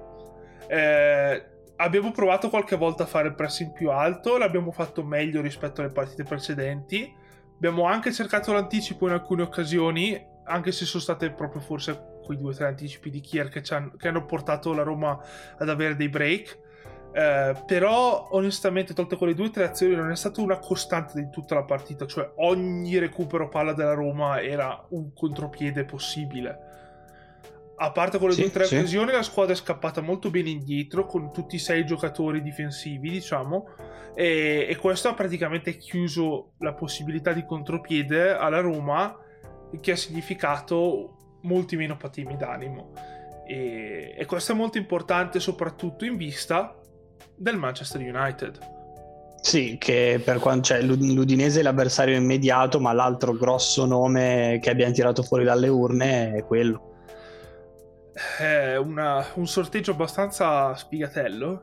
[0.69, 5.81] eh, abbiamo provato qualche volta a fare il pressing più alto l'abbiamo fatto meglio rispetto
[5.81, 7.15] alle partite precedenti
[7.55, 12.53] abbiamo anche cercato l'anticipo in alcune occasioni anche se sono state proprio forse quei due
[12.53, 15.19] o tre anticipi di Kier che, che, hanno portato la Roma
[15.59, 16.61] ad avere dei break.
[17.15, 21.29] Eh, però onestamente tolte quelle due o tre azioni non è stata una costante di
[21.29, 26.59] tutta la partita cioè ogni recupero palla della Roma era un contropiede possibile
[27.77, 28.77] a parte quelle sì, due o tre sì.
[28.77, 33.69] occasioni la squadra è scappata molto bene indietro con tutti i sei giocatori difensivi diciamo
[34.15, 39.19] e, e questo ha praticamente chiuso la possibilità di contropiede alla Roma
[39.81, 42.93] che ha significato molti meno patimi d'animo.
[43.47, 46.77] E, e questo è molto importante soprattutto in vista
[47.35, 48.71] del Manchester United.
[49.41, 54.93] Sì, che per quanto cioè, l'Udinese è l'avversario immediato, ma l'altro grosso nome che abbiamo
[54.93, 56.91] tirato fuori dalle urne è quello.
[58.39, 61.63] È una, un sorteggio abbastanza sfigatello,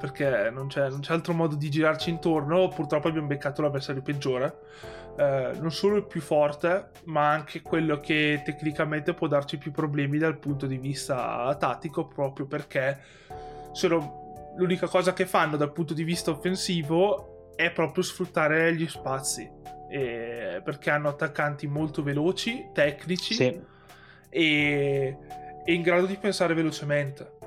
[0.00, 2.66] perché non c'è, non c'è altro modo di girarci intorno.
[2.66, 4.58] Purtroppo abbiamo beccato l'avversario peggiore
[5.18, 10.16] eh, non solo il più forte, ma anche quello che tecnicamente può darci più problemi
[10.16, 13.00] dal punto di vista tattico, proprio perché
[13.72, 19.50] sono l'unica cosa che fanno dal punto di vista offensivo è proprio sfruttare gli spazi.
[19.88, 23.60] perché hanno attaccanti molto veloci, tecnici sì.
[24.28, 25.16] e,
[25.64, 27.37] e in grado di pensare velocemente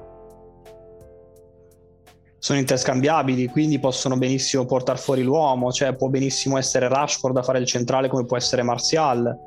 [2.42, 7.60] sono interscambiabili, quindi possono benissimo portare fuori l'uomo, cioè può benissimo essere Rashford a fare
[7.60, 9.38] il centrale come può essere Martial,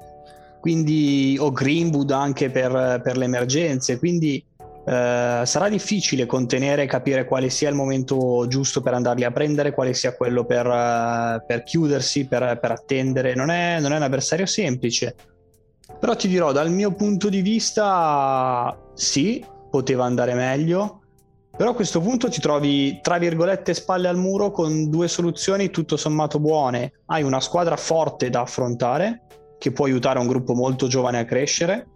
[0.60, 4.36] quindi, o Greenwood anche per, per le emergenze, quindi
[4.86, 9.72] eh, sarà difficile contenere e capire quale sia il momento giusto per andarli a prendere,
[9.72, 14.02] quale sia quello per, uh, per chiudersi, per, per attendere, non è, non è un
[14.02, 15.16] avversario semplice.
[15.98, 21.00] Però ti dirò, dal mio punto di vista, sì, poteva andare meglio
[21.56, 25.96] però a questo punto ti trovi, tra virgolette, spalle al muro con due soluzioni tutto
[25.96, 26.94] sommato buone.
[27.06, 29.22] Hai una squadra forte da affrontare,
[29.58, 31.86] che può aiutare un gruppo molto giovane a crescere.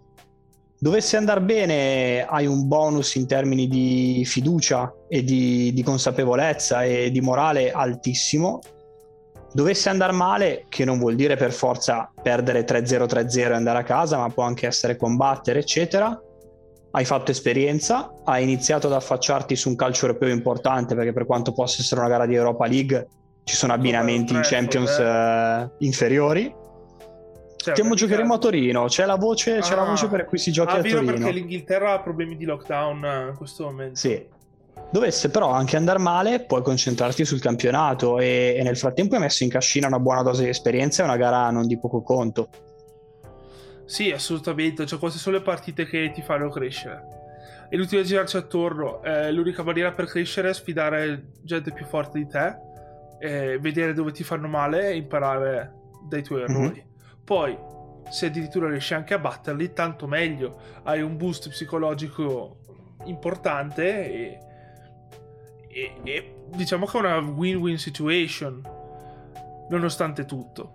[0.79, 7.11] Dovesse andare bene, hai un bonus in termini di fiducia e di, di consapevolezza e
[7.11, 8.61] di morale altissimo.
[9.51, 14.19] Dovesse andare male, che non vuol dire per forza perdere 3-0-3-0 e andare a casa,
[14.19, 16.17] ma può anche essere combattere, eccetera
[16.91, 21.51] hai fatto esperienza, hai iniziato ad affacciarti su un calcio europeo importante perché per quanto
[21.51, 23.07] possa essere una gara di Europa League
[23.43, 26.55] ci sono abbinamenti in Champions eh, inferiori.
[27.55, 30.51] Cioè, Stiamo giocheremo a Torino, c'è la voce, ah, c'è la voce per cui si
[30.51, 31.03] giochi ah, a Torino.
[31.03, 33.95] perché l'Inghilterra ha problemi di lockdown eh, in questo momento.
[33.95, 34.37] Sì.
[34.91, 39.43] Dovesse però anche andare male, puoi concentrarti sul campionato e, e nel frattempo hai messo
[39.43, 42.49] in cascina una buona dose di esperienza e una gara non di poco conto.
[43.89, 47.07] Sì, assolutamente, cioè queste sono le partite che ti fanno crescere.
[47.67, 52.27] È inutile girarci attorno, eh, l'unica maniera per crescere è sfidare gente più forte di
[52.27, 52.55] te,
[53.19, 55.73] eh, vedere dove ti fanno male e imparare
[56.07, 56.49] dai tuoi mhm.
[56.49, 56.85] errori.
[56.85, 57.23] Mm-hmm.
[57.23, 57.57] Poi,
[58.11, 62.59] se addirittura riesci anche a batterli, tanto meglio, hai un boost psicologico
[63.05, 64.39] importante e,
[65.67, 68.61] e, e diciamo che è una win-win situation,
[69.67, 70.73] nonostante tutto.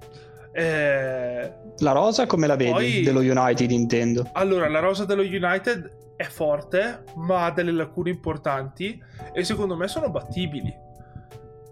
[0.56, 4.28] Eh, la rosa come la vedi poi, dello United intendo?
[4.32, 9.88] Allora, la rosa dello United è forte, ma ha delle lacune importanti e secondo me
[9.88, 10.72] sono battibili.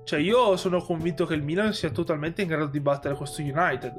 [0.04, 3.94] Cioè, io sono convinto che il Milan sia totalmente in grado di battere questo United.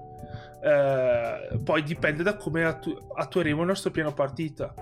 [0.62, 4.74] Eh, poi dipende da come attu- attueremo il nostro piano partita.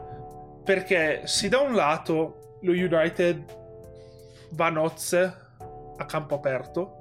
[0.64, 3.44] Perché se da un lato lo United
[4.54, 5.36] va a nozze
[5.98, 7.01] a campo aperto,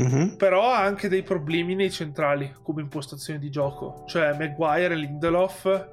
[0.00, 0.36] Mm-hmm.
[0.36, 4.04] Però ha anche dei problemi nei centrali come impostazione di gioco.
[4.06, 5.88] Cioè, Maguire e Lindelof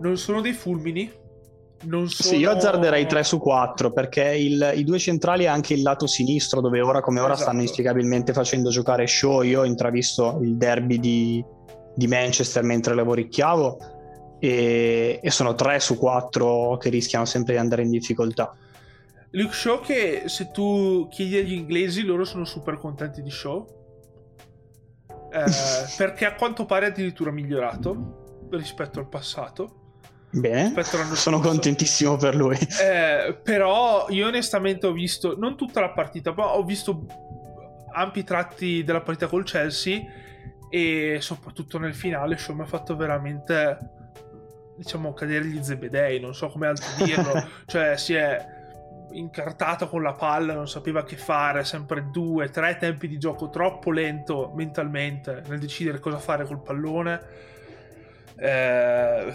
[0.00, 1.10] non sono dei fulmini.
[1.84, 2.28] Non sono...
[2.28, 6.06] Sì, io azzarderei 3 su 4 perché il, i due centrali e anche il lato
[6.06, 7.48] sinistro, dove ora come ora esatto.
[7.48, 9.42] stanno inspiegabilmente facendo giocare show.
[9.42, 11.44] Io ho intravisto il derby di,
[11.94, 13.78] di Manchester mentre lavoricchiavo
[14.40, 18.52] e, e sono 3 su 4 che rischiano sempre di andare in difficoltà.
[19.32, 23.80] Luke Shaw che se tu chiedi agli inglesi loro sono super contenti di Shaw
[25.32, 25.44] eh,
[25.96, 29.82] perché a quanto pare è addirittura migliorato rispetto al passato
[30.34, 30.72] Bene,
[31.12, 32.56] sono contentissimo per lui.
[32.56, 37.04] Eh, però io onestamente ho visto, non tutta la partita, ma ho visto
[37.92, 40.00] ampi tratti della partita col Chelsea
[40.70, 43.78] e soprattutto nel finale Shaw mi ha fatto veramente,
[44.78, 47.46] diciamo, cadere gli zebedei, non so come altro dirlo.
[47.66, 48.42] cioè si è
[49.12, 53.90] incartato con la palla, non sapeva che fare, sempre due, tre tempi di gioco troppo
[53.90, 57.20] lento mentalmente nel decidere cosa fare col pallone.
[58.36, 59.34] Eh,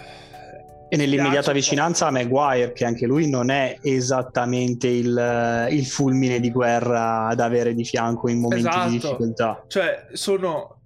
[0.89, 6.49] e nell'immediata vicinanza a Maguire, che anche lui non è esattamente il, il, fulmine di
[6.49, 8.89] guerra da avere di fianco in momenti esatto.
[8.89, 9.63] di difficoltà.
[9.67, 10.79] Cioè, sono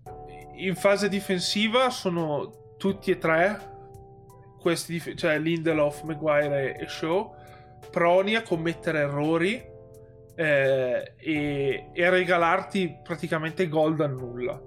[0.56, 3.70] in fase difensiva, sono tutti e tre
[4.60, 7.40] questi, cioè Lindelof, Maguire e Shaw
[7.90, 9.70] proni a commettere errori
[10.36, 14.60] eh, e, e, a regalarti praticamente gol da nulla.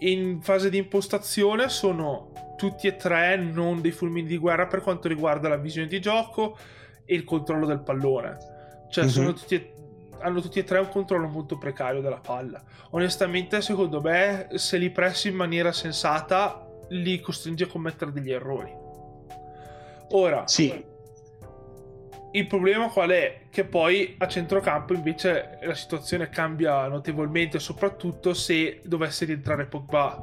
[0.00, 5.08] In fase di impostazione sono tutti e tre non dei fulmini di guerra per quanto
[5.08, 6.58] riguarda la visione di gioco
[7.04, 8.36] e il controllo del pallone.
[8.90, 9.26] Cioè, mm-hmm.
[9.32, 9.72] tutti e,
[10.20, 12.62] hanno tutti e tre un controllo molto precario della palla.
[12.90, 18.72] Onestamente, secondo me, se li pressi in maniera sensata, li costringe a commettere degli errori.
[20.10, 20.94] Ora, sì
[22.36, 23.40] il problema qual è?
[23.50, 30.22] Che poi a centrocampo invece la situazione cambia notevolmente, soprattutto se dovesse rientrare Pogba.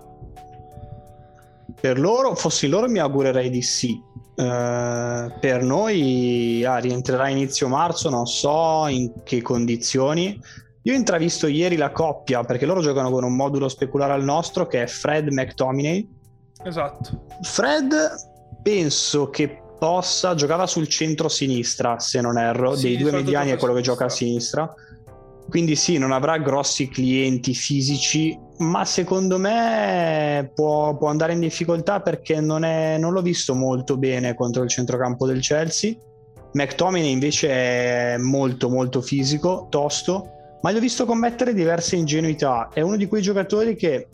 [1.79, 3.99] Per loro, fossi loro, mi augurerei di sì.
[4.35, 10.39] Uh, per noi ah, rientrerà inizio marzo, non so in che condizioni.
[10.83, 14.67] Io ho intravisto ieri la coppia perché loro giocano con un modulo speculare al nostro
[14.67, 16.07] che è Fred McTominay.
[16.63, 17.25] Esatto.
[17.41, 17.93] Fred
[18.61, 23.73] penso che possa giocava sul centro-sinistra, se non erro, sì, dei due mediani è quello
[23.73, 24.73] che gioca a sinistra.
[25.49, 31.99] Quindi sì, non avrà grossi clienti fisici, ma secondo me può, può andare in difficoltà
[31.99, 35.93] perché non, è, non, l'ho visto molto bene contro il centrocampo del Chelsea.
[36.53, 40.29] McTominay invece è molto molto fisico, tosto,
[40.61, 42.69] ma gli ho visto commettere diverse ingenuità.
[42.73, 44.07] È uno di quei giocatori che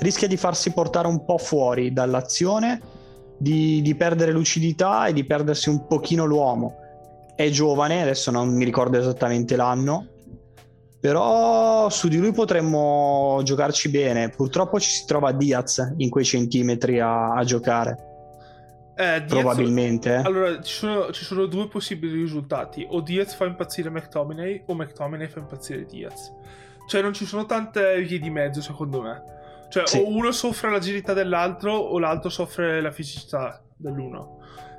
[0.00, 2.97] rischia di farsi portare un po' fuori dall'azione
[3.38, 6.76] di, di perdere lucidità e di perdersi un pochino l'uomo.
[7.34, 10.06] È giovane, adesso non mi ricordo esattamente l'anno,
[11.00, 14.28] però su di lui potremmo giocarci bene.
[14.30, 18.06] Purtroppo ci si trova Diaz in quei centimetri a, a giocare.
[18.96, 20.14] Eh, Diaz, Probabilmente.
[20.14, 20.22] Eh.
[20.24, 22.84] Allora, ci sono, ci sono, due possibili risultati.
[22.90, 26.32] O Diaz fa impazzire McTominay o McTominay fa impazzire Diaz.
[26.88, 29.22] Cioè non ci sono tante vie di mezzo secondo me.
[29.68, 29.98] Cioè, sì.
[29.98, 34.38] o uno soffre l'agilità dell'altro, o l'altro soffre la fisicità dell'uno.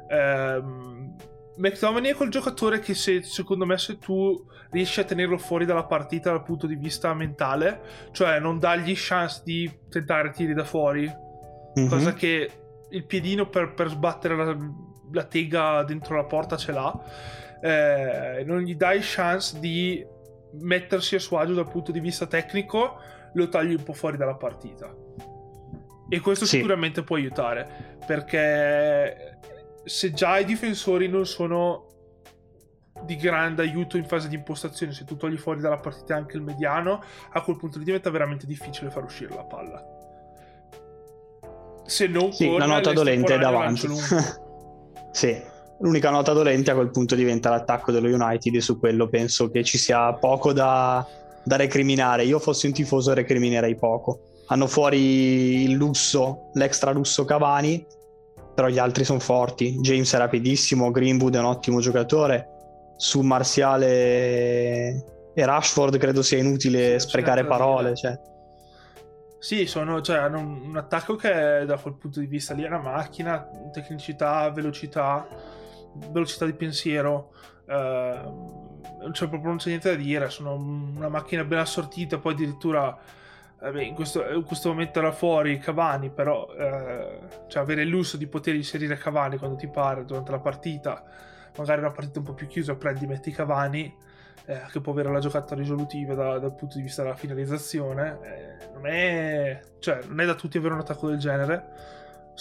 [0.10, 1.15] Ehm,
[1.58, 5.84] McTominay è quel giocatore che se, secondo me se tu riesci a tenerlo fuori dalla
[5.84, 11.12] partita dal punto di vista mentale, cioè non dargli chance di tentare tiri da fuori,
[11.80, 11.89] mm-hmm.
[11.89, 12.49] cosa che
[12.89, 14.58] il piedino per, per sbattere la,
[15.12, 16.97] la, tega dentro la porta ce l'ha,
[17.62, 20.06] eh, non gli dai chance di
[20.62, 22.99] mettersi a suo agio dal punto di vista tecnico
[23.34, 24.94] lo tagli un po' fuori dalla partita.
[26.10, 26.58] E questo sì.
[26.58, 29.39] sicuramente può aiutare, perché
[29.84, 31.88] se già i difensori non sono
[33.04, 36.44] di grande aiuto in fase di impostazione, se tu togli fuori dalla partita anche il
[36.44, 39.84] mediano, a quel punto diventa veramente difficile far uscire la palla.
[41.86, 43.88] Se non sì, la nota dolente è davanti.
[45.12, 45.42] sì,
[45.80, 49.63] l'unica nota dolente a quel punto diventa l'attacco dello United e su quello penso che
[49.63, 51.06] ci sia poco da,
[51.50, 52.25] da recriminare.
[52.25, 54.43] Io fossi un tifoso recriminerei poco.
[54.50, 57.83] Hanno fuori il lusso, l'extra lusso Cavani,
[58.54, 59.79] però gli altri sono forti.
[59.79, 62.47] James è rapidissimo, Greenwood è un ottimo giocatore.
[62.97, 67.95] Su Marziale e Rashford credo sia inutile sì, sprecare parole.
[67.95, 68.19] Cioè.
[69.39, 72.77] Sì, sono, cioè, hanno un, attacco che da quel punto di vista lì è una
[72.77, 75.27] macchina, tecnicità, velocità,
[76.12, 77.31] velocità di pensiero.
[77.65, 78.69] Uh,
[79.12, 80.29] cioè, proprio non c'è niente da dire.
[80.29, 82.17] Sono una macchina ben assortita.
[82.17, 82.97] Poi addirittura
[83.60, 88.17] vabbè, in, questo, in, questo, momento era fuori Cavani, però eh, cioè, avere il lusso
[88.17, 91.04] di poter inserire Cavani quando ti pare durante la partita,
[91.58, 94.08] magari una partita un po' più chiusa, prendi, metti Cavani.
[94.45, 98.69] eh, che può avere la giocata risolutiva da, dal punto di vista della finalizzazione, eh,
[98.73, 101.65] non, è, cioè, non è da tutti avere un attacco del genere.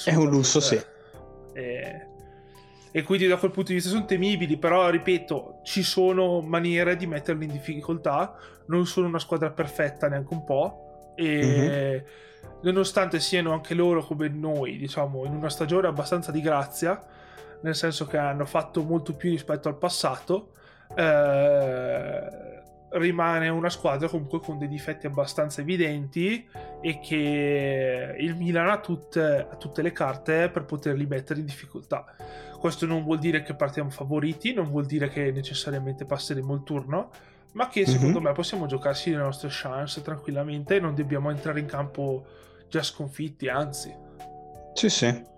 [0.04, 0.80] È un lusso, sì.
[1.52, 2.07] E,
[2.90, 7.06] e quindi da quel punto di vista sono temibili, però ripeto, ci sono maniere di
[7.06, 8.34] metterli in difficoltà,
[8.66, 12.04] non sono una squadra perfetta neanche un po', e mm-hmm.
[12.62, 17.00] nonostante siano anche loro come noi, diciamo, in una stagione abbastanza di grazia,
[17.60, 20.52] nel senso che hanno fatto molto più rispetto al passato,
[20.94, 22.57] eh,
[22.90, 26.48] rimane una squadra comunque con dei difetti abbastanza evidenti
[26.80, 32.04] e che il Milan ha tutte, ha tutte, le carte per poterli mettere in difficoltà.
[32.58, 37.10] Questo non vuol dire che partiamo favoriti, non vuol dire che necessariamente passeremo il turno,
[37.52, 38.28] ma che secondo mm-hmm.
[38.28, 42.26] me possiamo giocarsi le nostre chance tranquillamente e non dobbiamo entrare in campo
[42.68, 43.94] già sconfitti, anzi.
[44.74, 45.36] Sì, sì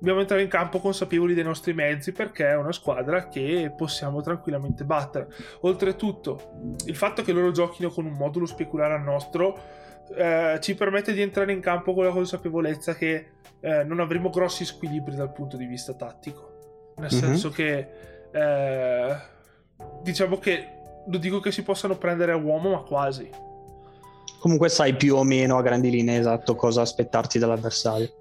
[0.00, 4.84] dobbiamo entrare in campo consapevoli dei nostri mezzi perché è una squadra che possiamo tranquillamente
[4.84, 5.28] battere.
[5.60, 9.58] Oltretutto, il fatto che loro giochino con un modulo speculare al nostro
[10.16, 14.64] eh, ci permette di entrare in campo con la consapevolezza che eh, non avremo grossi
[14.64, 16.94] squilibri dal punto di vista tattico.
[16.96, 17.22] Nel mm-hmm.
[17.22, 17.88] senso che
[18.32, 19.16] eh,
[20.02, 23.28] diciamo che non dico che si possano prendere a uomo, ma quasi.
[24.38, 28.19] Comunque sai più o meno a grandi linee esatto cosa aspettarti dall'avversario.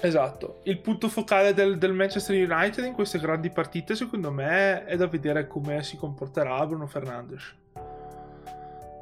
[0.00, 4.96] Esatto, il punto focale del, del, Manchester United in queste grandi partite secondo me è
[4.96, 7.54] da vedere come si comporterà Bruno Fernandes.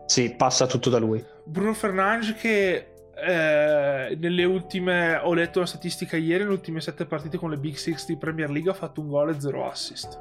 [0.07, 1.25] Sì, passa tutto da lui.
[1.45, 7.39] Bruno Fernandes che eh, nelle ultime, ho letto una statistica ieri, nelle ultime sette partite
[7.39, 10.21] con le Big Six di Premier League ha fatto un gol e zero assist.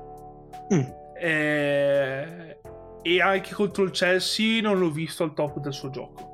[0.74, 0.82] Mm.
[1.18, 2.58] Eh,
[3.02, 6.29] e anche contro il Chelsea non l'ho visto al top del suo gioco.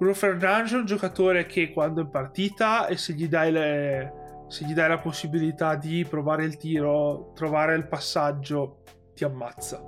[0.00, 4.44] Bruno Fernandes è un giocatore che quando è in partita e se gli dai, le,
[4.48, 8.78] se gli dai la possibilità di provare il tiro, trovare il passaggio,
[9.14, 9.78] ti ammazza.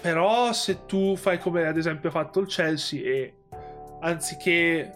[0.00, 3.34] Però se tu fai come ad esempio ha fatto il Chelsea e
[3.98, 4.92] anziché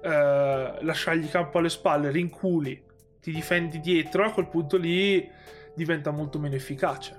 [0.00, 2.82] eh, lasciargli campo alle spalle, rinculi,
[3.20, 5.30] ti difendi dietro, a quel punto lì
[5.74, 7.17] diventa molto meno efficace.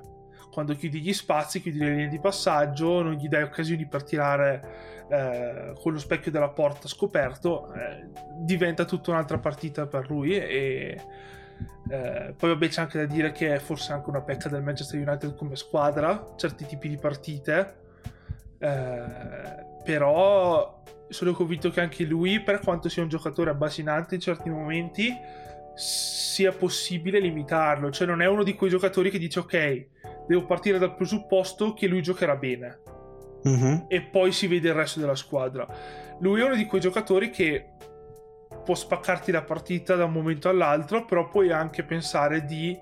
[0.51, 5.07] Quando chiudi gli spazi, chiudi le linee di passaggio, non gli dai occasioni per tirare
[5.09, 8.07] eh, con lo specchio della porta scoperto, eh,
[8.39, 11.01] diventa tutta un'altra partita per lui e
[11.89, 14.99] eh, poi vabbè c'è anche da dire che è forse anche una pecca del Manchester
[14.99, 17.75] United come squadra, certi tipi di partite,
[18.59, 24.49] eh, però sono convinto che anche lui, per quanto sia un giocatore abbassante in certi
[24.49, 25.11] momenti,
[25.75, 29.87] sia possibile limitarlo, cioè non è uno di quei giocatori che dice ok,
[30.29, 32.81] devo partire dal presupposto che lui giocherà bene
[33.41, 33.85] uh-huh.
[33.87, 35.67] e poi si vede il resto della squadra.
[36.19, 37.71] Lui è uno di quei giocatori che
[38.63, 42.77] può spaccarti la partita da un momento all'altro, però puoi anche pensare di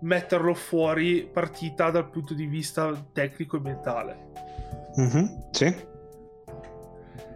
[0.00, 4.18] metterlo fuori partita dal punto di vista tecnico e mentale.
[4.94, 5.48] Uh-huh.
[5.50, 5.66] Sì.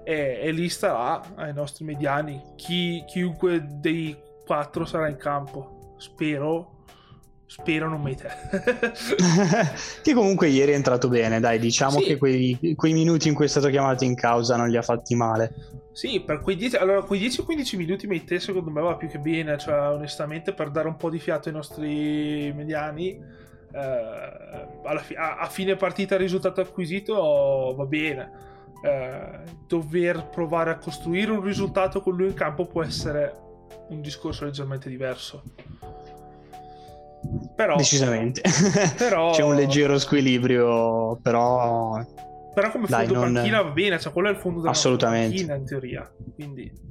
[0.02, 5.96] E, e, lì starà ai nostri mediani chi, chiunque dei quattro sarà in campo.
[5.98, 6.79] Spero
[7.50, 8.28] Spero non mai te.
[10.04, 12.04] che comunque ieri è entrato bene, dai, diciamo sì.
[12.04, 15.16] che quei, quei, minuti in cui è stato chiamato in causa non li ha fatti
[15.16, 15.52] male.
[15.90, 19.58] Sì, per quei 10, allora, quei 10-15 minuti Meite secondo me va più che bene,
[19.58, 23.20] cioè onestamente per dare un po' di fiato ai nostri mediani,
[23.72, 28.30] eh, fi- a-, a, fine partita il risultato acquisito va bene.
[28.80, 33.34] Eh, dover provare a costruire un risultato con lui in campo può essere
[33.88, 35.42] un discorso leggermente diverso.
[37.54, 38.42] Però, Decisamente.
[38.96, 39.30] Però...
[39.32, 42.04] C'è un leggero squilibrio, però...
[42.52, 43.34] Però come Dai, fondo non...
[43.34, 46.10] panchina va bene, cioè quello è il fondo della panchina in teoria.
[46.34, 46.88] Quindi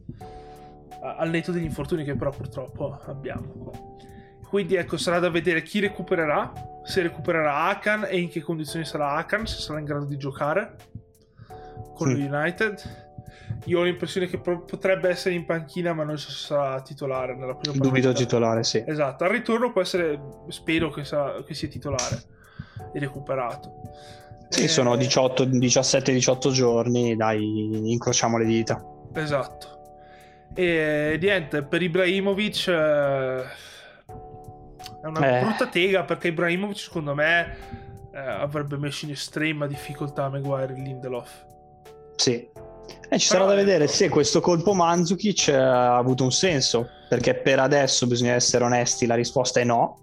[1.01, 3.97] al netto degli infortuni che però purtroppo abbiamo.
[4.47, 6.51] Quindi ecco, sarà da vedere chi recupererà,
[6.83, 10.75] se recupererà Akan e in che condizioni sarà Akan, se sarà in grado di giocare
[11.93, 12.33] con mm.
[12.33, 13.08] United
[13.65, 17.55] io ho l'impressione che potrebbe essere in panchina, ma non so se sarà titolare nella
[17.55, 17.83] prima partita.
[17.83, 18.83] Dubito titolare, sì.
[18.85, 22.21] Esatto, al ritorno può essere, spero che, sarà, che sia titolare
[22.93, 23.71] e recuperato.
[24.49, 24.67] Sì, e...
[24.67, 28.83] sono 17-18 giorni, dai, incrociamo le dita.
[29.13, 29.77] Esatto.
[30.53, 33.43] E niente, per Ibrahimovic eh,
[35.01, 35.43] è una eh.
[35.43, 37.55] brutta tega perché Ibrahimovic secondo me
[38.11, 41.45] eh, avrebbe messo in estrema difficoltà Maguire e Lindelof.
[42.15, 42.49] Sì,
[43.11, 43.93] e ci sarà da vedere ecco.
[43.93, 49.15] se questo colpo Mandzukic ha avuto un senso, perché per adesso bisogna essere onesti, la
[49.15, 49.97] risposta è no.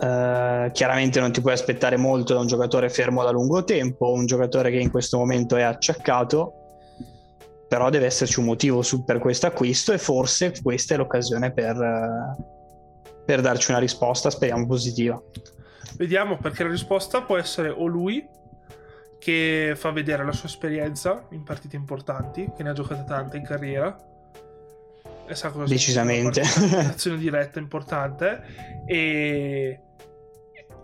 [0.00, 4.26] Uh, chiaramente non ti puoi aspettare molto da un giocatore fermo da lungo tempo, un
[4.26, 6.54] giocatore che in questo momento è acciaccato,
[7.68, 11.76] però deve esserci un motivo su, per questo acquisto e forse questa è l'occasione per,
[13.24, 15.22] per darci una risposta, speriamo positiva.
[15.96, 18.26] Vediamo perché la risposta può essere o lui
[19.20, 23.44] che fa vedere la sua esperienza in partite importanti, che ne ha giocate tante in
[23.44, 23.94] carriera.
[25.26, 26.40] E sa cosa Decisamente.
[26.42, 28.82] Azione diretta importante.
[28.86, 29.80] E...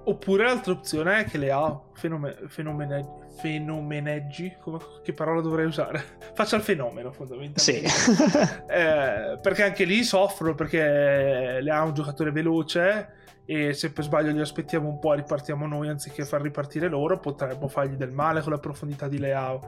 [0.05, 2.37] Oppure l'altra opzione è che le ha fenomene...
[2.47, 6.03] fenomene fenomeneggi, come, che parola dovrei usare?
[6.35, 7.61] Faccia il fenomeno fondamentalmente.
[7.61, 7.83] Sì.
[8.73, 14.33] eh, perché anche lì soffrono perché le ha un giocatore veloce e se per sbaglio
[14.33, 18.43] li aspettiamo un po' e ripartiamo noi anziché far ripartire loro potremmo fargli del male
[18.43, 19.61] con la profondità di Leao.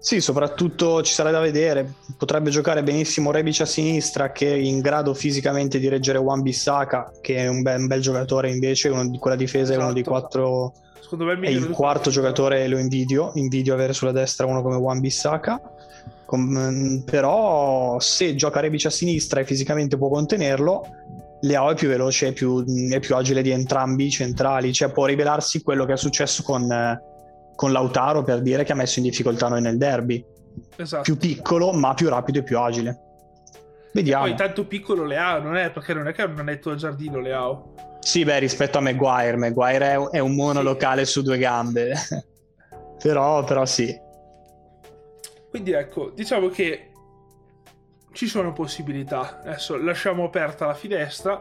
[0.00, 1.92] Sì, soprattutto ci sarà da vedere.
[2.16, 7.12] Potrebbe giocare benissimo Rebic a sinistra, che è in grado fisicamente di reggere Wan Bissaka,
[7.20, 8.88] che è un bel, un bel giocatore invece.
[8.88, 9.80] Uno di quella difesa esatto.
[9.80, 10.18] è uno dei esatto.
[10.18, 10.72] quattro.
[11.00, 13.32] Secondo me è il, il quarto giocatore, lo invidio.
[13.34, 15.60] Invidio avere sulla destra uno come Wan Bissaka.
[16.24, 20.84] Com- però se gioca Rebic a sinistra e fisicamente può contenerlo,
[21.40, 25.06] Leao è più veloce, è più, è più, agile di entrambi i centrali, cioè può
[25.06, 26.66] rivelarsi quello che è successo con,
[27.54, 30.24] con, Lautaro per dire che ha messo in difficoltà noi nel derby.
[30.76, 31.02] Esatto.
[31.02, 33.02] Più piccolo ma più rapido e più agile.
[33.92, 34.26] Vediamo.
[34.26, 36.76] E poi tanto piccolo Leao non è perché non è che è un netto al
[36.76, 37.74] giardino Leao.
[38.00, 41.12] Sì, beh, rispetto a Maguire, Maguire è, è un monolocale sì.
[41.12, 41.94] su due gambe.
[43.02, 43.96] però, però sì.
[45.50, 46.87] Quindi ecco, diciamo che
[48.18, 49.38] ci sono possibilità.
[49.44, 51.40] Adesso lasciamo aperta la finestra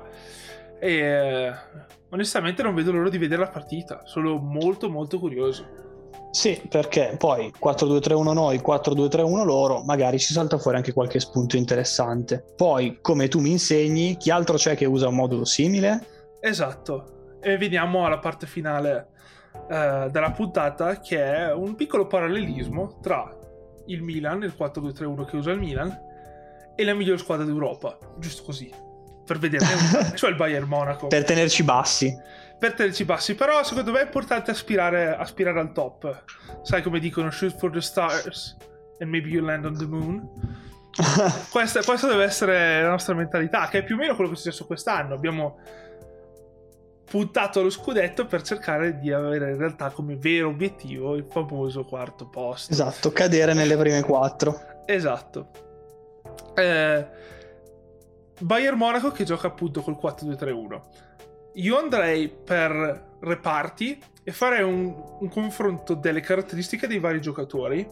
[0.79, 1.51] e eh,
[2.09, 4.01] onestamente non vedo l'ora di vedere la partita.
[4.05, 6.29] Sono molto molto curioso.
[6.29, 12.45] Sì, perché poi 4-2-3-1 noi, 4-2-3-1 loro, magari ci salta fuori anche qualche spunto interessante.
[12.55, 16.05] Poi, come tu mi insegni, chi altro c'è che usa un modulo simile?
[16.39, 17.39] Esatto.
[17.41, 19.07] E veniamo alla parte finale
[19.67, 23.35] eh, della puntata, che è un piccolo parallelismo tra
[23.87, 26.05] il Milan, il 4-2-3-1 che usa il Milan,
[26.77, 28.71] e la miglior squadra d'Europa, giusto così,
[29.25, 31.07] per vederne cioè il Bayern Monaco.
[31.07, 32.15] Per tenerci bassi.
[32.59, 36.23] Per tenerci bassi, però secondo me è importante aspirare, aspirare al top.
[36.61, 38.55] Sai come dicono, shoot for the stars
[38.99, 40.29] and maybe you land on the moon.
[41.51, 44.39] questa, questa deve essere la nostra mentalità, che è più o meno quello che è
[44.39, 45.15] successo quest'anno.
[45.15, 45.59] Abbiamo
[47.09, 52.27] puntato allo scudetto per cercare di avere in realtà come vero obiettivo il famoso quarto
[52.27, 52.71] posto.
[52.71, 54.83] Esatto, cadere nelle prime quattro.
[54.85, 55.66] Esatto.
[56.55, 57.05] Eh,
[58.39, 60.81] Bayern Monaco che gioca appunto col 4-2-3-1.
[61.55, 67.87] Io andrei per reparti e farei un, un confronto delle caratteristiche dei vari giocatori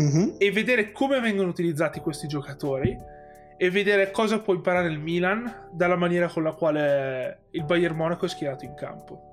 [0.00, 0.34] mm-hmm.
[0.38, 2.96] e vedere come vengono utilizzati questi giocatori
[3.56, 8.26] e vedere cosa può imparare il Milan dalla maniera con la quale il Bayern Monaco
[8.26, 9.32] è schierato in campo.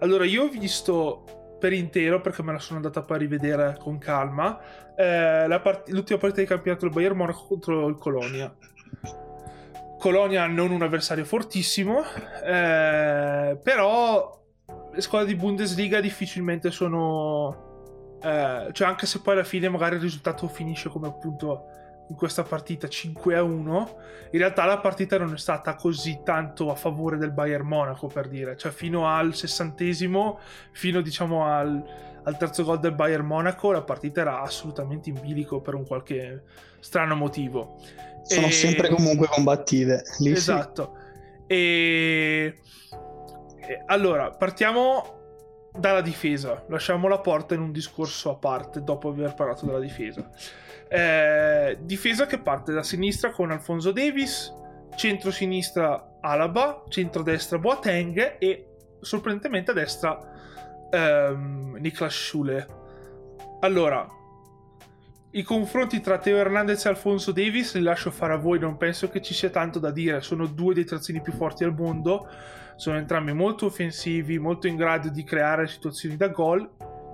[0.00, 1.24] Allora, io ho visto
[1.60, 4.58] per intero perché me la sono andata poi a rivedere con calma.
[4.96, 8.52] Eh, part- l'ultima partita di campionato del Bayern Monaco contro il Colonia.
[9.98, 12.02] Colonia non un avversario fortissimo,
[12.42, 14.42] eh, però
[14.92, 18.18] le squadre di Bundesliga difficilmente sono...
[18.22, 21.66] Eh, cioè anche se poi alla fine magari il risultato finisce come appunto
[22.10, 23.98] in questa partita 5 a 1
[24.32, 28.28] in realtà la partita non è stata così tanto a favore del Bayern Monaco per
[28.28, 28.56] dire.
[28.56, 30.38] Cioè fino al sessantesimo
[30.72, 31.82] fino diciamo al,
[32.22, 36.44] al terzo gol del Bayern Monaco la partita era assolutamente in bilico per un qualche
[36.78, 37.76] strano motivo.
[38.22, 38.52] Sono e...
[38.52, 40.92] sempre comunque combattive Lì esatto.
[41.48, 41.54] Sì.
[41.54, 42.54] e...
[43.56, 45.18] e allora partiamo
[45.76, 46.64] dalla difesa.
[46.68, 50.30] Lasciamo la porta in un discorso a parte dopo aver parlato della difesa
[50.92, 54.52] eh, difesa che parte da sinistra con Alfonso Davis,
[54.96, 58.66] centro-sinistra Alaba, centro-destra Boateng e
[59.00, 60.18] sorprendentemente a destra
[60.90, 62.66] ehm, Niklas Schule.
[63.60, 64.04] Allora,
[65.30, 69.08] i confronti tra Teo Hernandez e Alfonso Davis li lascio fare a voi, non penso
[69.08, 72.26] che ci sia tanto da dire, sono due dei trazzini più forti al mondo,
[72.74, 76.68] sono entrambi molto offensivi, molto in grado di creare situazioni da gol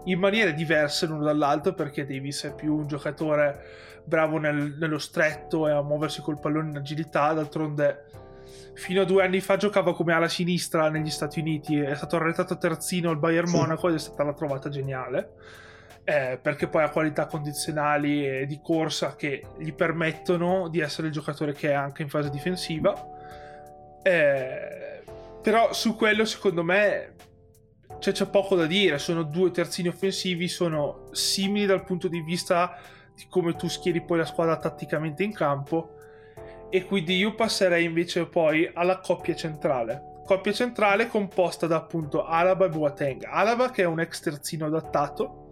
[0.07, 5.69] in maniere diverse l'uno dall'altro perché Davis è più un giocatore bravo nel, nello stretto
[5.69, 7.33] e a muoversi col pallone in agilità.
[7.33, 8.05] D'altronde
[8.75, 12.59] fino a due anni fa giocava come ala sinistra negli Stati Uniti è stato arrestato
[12.59, 15.35] terzino al Bayern Monaco ed è stata la trovata geniale
[16.09, 21.13] eh, perché poi ha qualità condizionali e di corsa che gli permettono di essere il
[21.13, 22.95] giocatore che è anche in fase difensiva.
[24.03, 25.03] Eh,
[25.43, 27.16] però su quello secondo me
[27.99, 32.79] cioè, c'è poco da dire, sono due terzini offensivi, sono simili dal punto di vista
[33.15, 35.95] di come tu schieri poi la squadra tatticamente in campo
[36.69, 40.15] e quindi io passerei invece poi alla coppia centrale.
[40.25, 43.25] Coppia centrale composta da appunto Alaba e Boateng.
[43.25, 45.51] Alaba che è un ex terzino adattato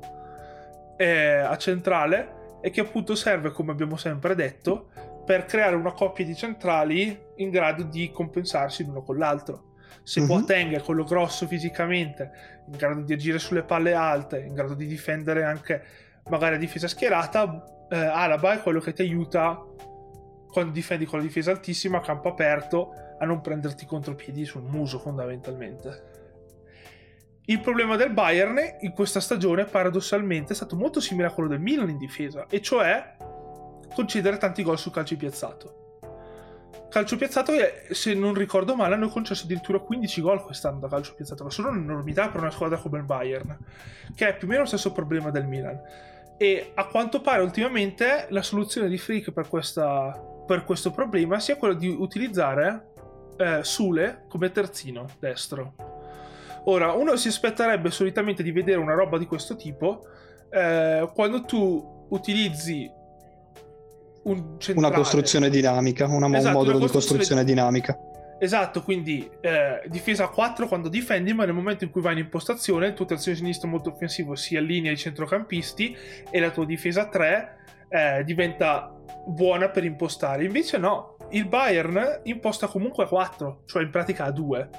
[0.96, 4.88] eh, a centrale e che appunto serve, come abbiamo sempre detto,
[5.24, 9.72] per creare una coppia di centrali in grado di compensarsi l'uno con l'altro
[10.02, 10.28] Se mm-hmm.
[10.28, 12.30] Boateng è quello grosso fisicamente,
[12.66, 15.82] in grado di agire sulle palle alte, in grado di difendere anche
[16.28, 19.62] magari a difesa schierata, eh, Alaba è quello che ti aiuta
[20.48, 24.98] quando difendi con la difesa altissima a campo aperto a non prenderti contropiedi sul muso
[24.98, 26.12] fondamentalmente.
[27.46, 31.60] Il problema del Bayern in questa stagione paradossalmente è stato molto simile a quello del
[31.60, 33.16] Milan in difesa, e cioè
[33.94, 35.83] concedere tanti gol sul calcio piazzato.
[36.94, 37.52] Calcio piazzato,
[37.90, 41.70] se non ricordo male, hanno concesso addirittura 15 gol quest'anno da calcio piazzato, che sono
[41.70, 43.58] un'enormità per una squadra come il Bayern,
[44.14, 45.76] che è più o meno lo stesso problema del Milan.
[46.36, 50.16] E a quanto pare ultimamente la soluzione di Freak per, questa,
[50.46, 52.92] per questo problema sia quella di utilizzare
[53.38, 55.74] eh, Sule come terzino destro.
[56.66, 60.06] Ora, uno si aspetterebbe solitamente di vedere una roba di questo tipo
[60.48, 62.88] eh, quando tu utilizzi
[64.24, 67.98] un una costruzione dinamica, una, esatto, un modulo una di costruzione dinamica.
[68.38, 72.88] Esatto, quindi eh, difesa 4 quando difendi, ma nel momento in cui vai in impostazione,
[72.88, 75.96] il tuo terzino sinistro molto offensivo si allinea ai centrocampisti
[76.30, 77.56] e la tua difesa 3
[77.88, 78.92] eh, diventa
[79.26, 80.44] buona per impostare.
[80.44, 84.70] Invece no, il Bayern imposta comunque a 4, cioè in pratica a 2.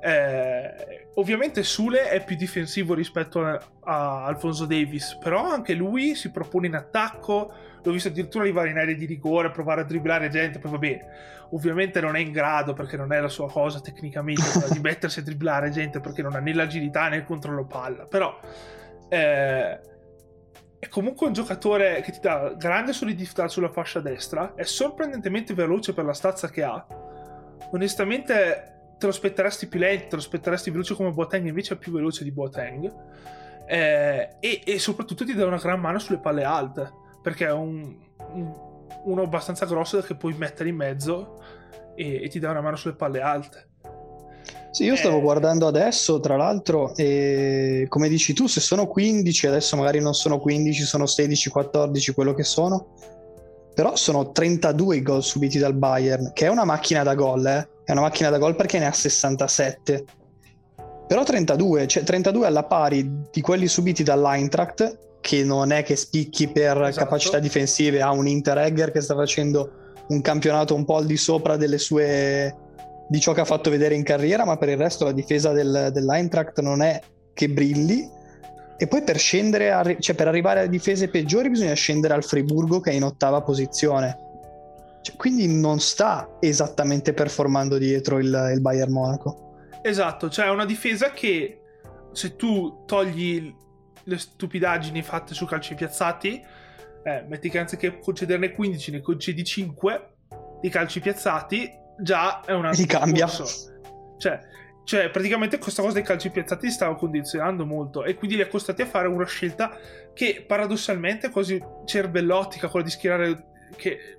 [0.00, 6.30] Eh, ovviamente Sule è più difensivo rispetto a, a, Alfonso Davis, però anche lui si
[6.30, 7.52] propone in attacco.
[7.82, 10.58] L'ho visto addirittura arrivare in area di rigore, provare a dribblare gente.
[10.58, 11.00] Poi vabbè,
[11.50, 15.22] ovviamente non è in grado perché non è la sua cosa tecnicamente di mettersi a
[15.22, 18.04] dribblare gente perché non ha né l'agilità né il controllo palla.
[18.04, 18.38] Però
[19.08, 19.80] eh,
[20.78, 24.54] è comunque un giocatore che ti dà grande solidità sulla fascia destra.
[24.54, 26.86] È sorprendentemente veloce per la stazza che ha.
[27.72, 31.92] Onestamente te lo aspetteresti più lento, te lo aspetteresti veloce come Boateng, invece è più
[31.92, 32.92] veloce di Boateng.
[33.66, 36.90] Eh, e, e, soprattutto ti dà una gran mano sulle palle alte,
[37.22, 37.96] perché è un,
[38.32, 38.52] un,
[39.04, 41.40] uno abbastanza grosso che puoi mettere in mezzo
[41.94, 43.66] e, e ti dà una mano sulle palle alte.
[44.70, 45.20] Sì, io stavo eh...
[45.20, 50.38] guardando adesso, tra l'altro, e come dici tu, se sono 15, adesso magari non sono
[50.40, 52.94] 15, sono 16, 14, quello che sono,
[53.74, 57.76] però sono 32 i gol subiti dal Bayern, che è una macchina da gol, eh
[57.88, 60.04] è una macchina da gol perché ne ha 67.
[61.06, 66.48] Però 32, cioè 32 alla pari di quelli subiti dall'Eintracht, che non è che spicchi
[66.48, 67.06] per esatto.
[67.06, 69.70] capacità difensive, ha un Interregger che sta facendo
[70.08, 72.54] un campionato un po' al di sopra delle sue
[73.08, 75.88] di ciò che ha fatto vedere in carriera, ma per il resto la difesa del,
[75.90, 77.00] dell'Eintracht non è
[77.32, 78.06] che brilli.
[78.76, 82.90] E poi per scendere, cioè per arrivare a difese peggiori bisogna scendere al Friburgo che
[82.90, 84.27] è in ottava posizione
[85.00, 89.46] cioè, quindi non sta esattamente performando dietro il, il Bayern Monaco.
[89.82, 91.60] Esatto, cioè è una difesa che
[92.12, 93.54] se tu togli
[94.04, 96.42] le stupidaggini fatte su calci piazzati,
[97.04, 100.08] eh, metti che anziché concederne 15 ne concedi 5
[100.60, 101.70] di calci piazzati,
[102.00, 102.70] già è una...
[102.70, 103.28] Ti cambia.
[103.28, 104.40] Cioè,
[104.84, 108.80] cioè, praticamente questa cosa dei calci piazzati stava condizionando molto e quindi li ha costati
[108.80, 109.76] a fare una scelta
[110.14, 113.46] che paradossalmente è quasi cervellotica, quella di schierare
[113.76, 114.17] che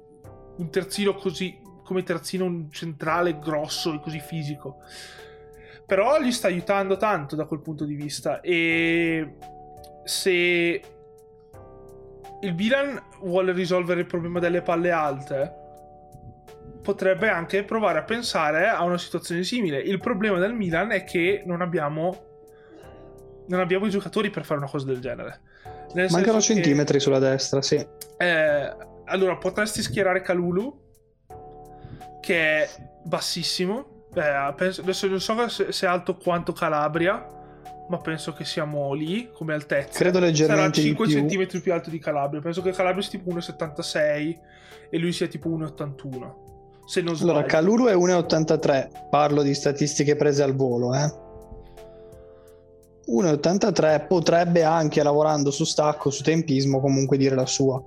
[0.60, 4.78] un terzino così come terzino centrale grosso e così fisico.
[5.86, 9.36] Però gli sta aiutando tanto da quel punto di vista e
[10.04, 10.82] se
[12.42, 15.56] il Milan vuole risolvere il problema delle palle alte
[16.84, 19.80] potrebbe anche provare a pensare a una situazione simile.
[19.80, 22.28] Il problema del Milan è che non abbiamo
[23.48, 25.42] non abbiamo i giocatori per fare una cosa del genere.
[25.94, 27.76] Nel Mancano centimetri che, sulla destra, sì.
[28.18, 28.76] Eh,
[29.10, 30.88] allora, potresti schierare Calulu,
[32.22, 32.70] che è
[33.04, 34.08] bassissimo.
[34.14, 37.26] Eh, penso, adesso non so se, se, è alto quanto Calabria,
[37.90, 40.00] ma penso che siamo lì come altezza.
[40.00, 41.62] Credo leggermente Sarà 5 cm più.
[41.62, 42.42] più alto di Calabria.
[42.42, 44.40] Penso che Calabria sia tipo 1,76
[44.90, 46.86] e lui sia tipo 1,81.
[46.86, 47.32] Se non sbaglio.
[47.32, 49.10] Allora, Calulu è 1,83.
[49.10, 51.28] Parlo di statistiche prese al volo, eh.
[53.10, 57.82] 1,83 potrebbe anche lavorando su stacco, su tempismo, comunque dire la sua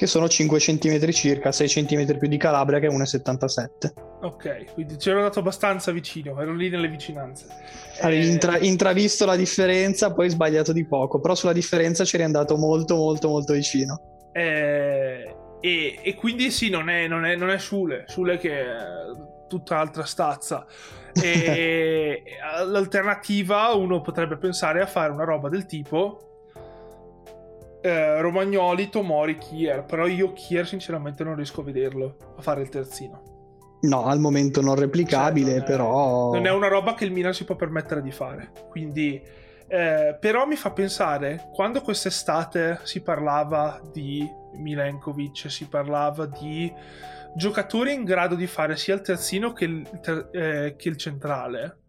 [0.00, 3.92] che sono 5 cm circa, 6 cm più di Calabria che è 1,77.
[4.22, 7.44] Ok, quindi ci ero dato abbastanza vicino, ero lì nelle vicinanze.
[8.00, 8.30] Avevi eh...
[8.30, 12.96] intra- intravisto la differenza, poi sbagliato di poco, però sulla differenza ci eri andato molto
[12.96, 14.30] molto molto vicino.
[14.32, 15.36] Eh...
[15.60, 18.66] E, e, quindi sì, non è, non è, non è Sule, Sule che è
[19.48, 20.64] tutt'altra stazza.
[21.12, 22.22] E
[22.64, 26.29] l'alternativa uno potrebbe pensare a fare una roba del tipo
[27.80, 29.84] eh, Romagnoli, Tomori, Kier.
[29.84, 33.78] Però io Kier sinceramente non riesco a vederlo a fare il terzino.
[33.82, 36.32] No, al momento non replicabile, cioè, non è, però...
[36.32, 38.52] Non è una roba che il Milan si può permettere di fare.
[38.68, 39.38] Quindi...
[39.72, 46.72] Eh, però mi fa pensare, quando quest'estate si parlava di Milenkovic, si parlava di
[47.36, 51.82] giocatori in grado di fare sia il terzino che il, ter- eh, che il centrale,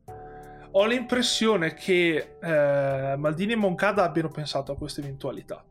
[0.71, 5.63] ho l'impressione che eh, Maldini e Moncada abbiano pensato a questa eventualità.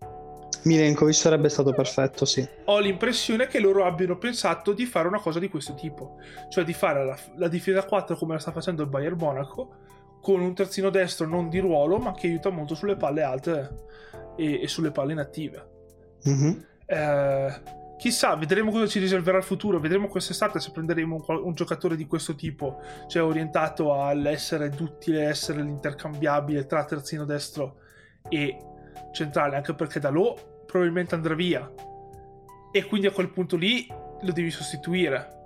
[0.62, 2.46] Milenkovic sarebbe stato perfetto, sì.
[2.66, 6.18] Ho l'impressione che loro abbiano pensato di fare una cosa di questo tipo,
[6.50, 9.76] cioè di fare la, la difesa 4 come la sta facendo il Bayern Monaco,
[10.20, 13.70] con un terzino destro non di ruolo, ma che aiuta molto sulle palle alte
[14.36, 15.68] e, e sulle palle inattive.
[16.28, 16.60] Mm-hmm.
[16.84, 17.62] Eh,
[18.00, 19.78] chissà, vedremo cosa ci riserverà il futuro.
[19.78, 25.62] Vedremo quest'estate se prenderemo un, un, giocatore di questo tipo, cioè orientato all'essere duttile, essere
[25.62, 27.76] l'intercambiabile tra terzino destro
[28.30, 28.56] e
[29.12, 31.70] centrale, anche perché da Lo probabilmente andrà via.
[32.72, 33.86] E quindi a quel punto lì
[34.22, 35.36] lo devi sostituire.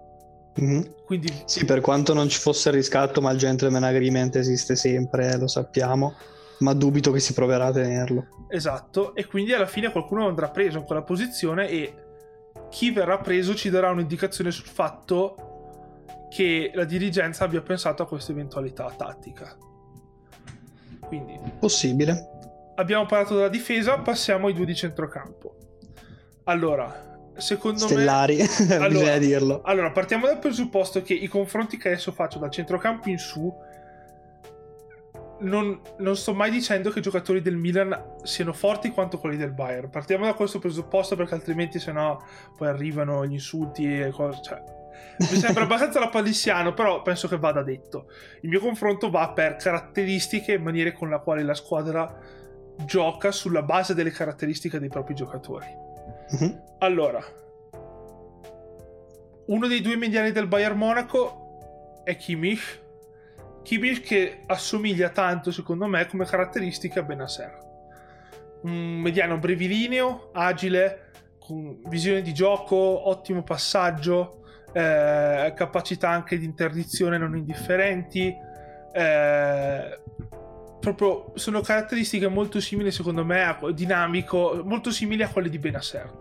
[0.61, 0.83] Mm-hmm.
[1.05, 1.43] Quindi...
[1.47, 5.39] Sì, per quanto non ci fosse il riscatto, ma il gentleman agreement esiste sempre, eh,
[5.39, 6.15] lo sappiamo.
[6.59, 8.47] Ma dubito che si proverà a tenerlo.
[8.49, 12.04] Esatto, e quindi alla fine qualcuno andrà preso in quella posizione e
[12.75, 18.33] chi verrà preso ci darà un'indicazione sul fatto che la dirigenza abbia pensato a questa
[18.33, 19.57] eventualità tattica.
[20.99, 21.39] Quindi...
[21.61, 22.35] Possibile
[22.75, 25.55] abbiamo parlato della difesa, passiamo ai due di centrocampo.
[26.45, 28.47] Allora, secondo Stellari, me...
[28.47, 29.63] Stellari, allora, bisogna dirlo.
[29.63, 33.53] Allora, partiamo dal presupposto che i confronti che adesso faccio dal centrocampo in su
[35.41, 39.53] non, non, sto mai dicendo che i giocatori del Milan siano forti quanto quelli del
[39.53, 39.91] Bayern.
[39.91, 42.19] Partiamo da questo presupposto perché altrimenti sennò
[42.57, 44.41] poi arrivano gli insulti e cose...
[44.43, 44.63] Cioè,
[45.19, 48.07] mi sembra abbastanza lapalissiano, però penso che vada detto.
[48.43, 52.43] Il mio confronto va per caratteristiche e maniere con la quale la squadra
[52.85, 55.67] gioca sulla base delle caratteristiche dei propri giocatori.
[56.31, 56.77] Uh-huh.
[56.79, 57.23] Allora,
[59.47, 62.83] uno dei due mediani del Bayern Monaco è Kimmich.
[63.65, 67.59] Kimmich che assomiglia tanto, secondo me, come caratteristica a Benasser.
[68.63, 77.17] Un mediano brevilineo, agile, con visione di gioco, ottimo passaggio, eh, capacità anche di interdizione
[77.17, 78.33] non indifferenti.
[78.93, 79.99] Eh,
[80.79, 86.13] proprio sono caratteristiche molto simili secondo me a, dinamico molto simili a quelle di Benasser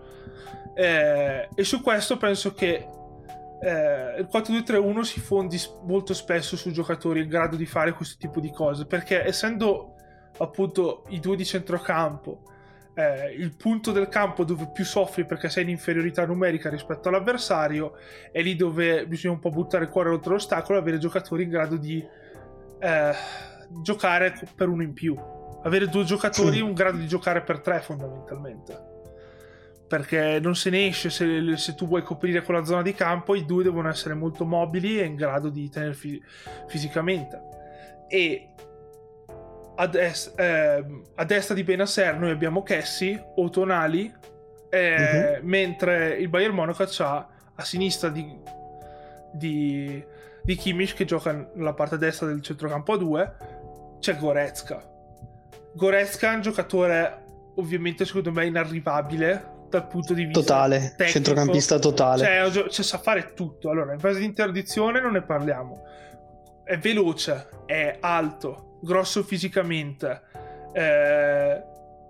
[0.74, 2.88] eh, e su questo penso che
[3.64, 8.42] eh, il 4-2-3-1 si fondi molto spesso su giocatori in grado di fare questo tipo
[8.42, 9.96] di cose perché essendo
[10.40, 12.44] appunto i due di centrocampo
[12.96, 17.94] eh, il punto del campo dove più soffri perché sei in inferiorità numerica rispetto all'avversario
[18.32, 21.50] è lì dove bisogna un po' buttare il cuore oltre l'ostacolo e avere giocatori in
[21.50, 22.06] grado di
[22.80, 23.14] eh,
[23.82, 25.18] giocare per uno in più.
[25.64, 28.93] Avere due giocatori in grado di giocare per tre fondamentalmente.
[29.88, 33.46] Perché non se ne esce se, se, tu vuoi coprire quella zona di campo, i
[33.46, 36.22] due devono essere molto mobili e in grado di tenere fi-
[36.68, 37.42] fisicamente.
[38.08, 38.54] E
[39.76, 44.12] a, est- eh, a, destra di Benasser noi abbiamo Cassie o Tonali,
[44.70, 45.48] eh, uh-huh.
[45.48, 48.36] mentre il Bayern Monaco ha a sinistra di,
[49.32, 50.04] di,
[50.42, 53.36] di Kimmich che gioca nella parte destra del centrocampo a 2
[54.00, 54.92] c'è Goretzka.
[55.76, 57.22] Goretzka è un giocatore
[57.56, 61.12] ovviamente secondo me inarrivabile dal punto di vista totale, tecnico.
[61.12, 62.52] centrocampista totale.
[62.52, 63.70] Cioè, cioè, sa fare tutto.
[63.70, 65.82] Allora, in fase di interdizione non ne parliamo.
[66.64, 70.22] È veloce, è alto, grosso fisicamente.
[70.74, 71.64] Eh,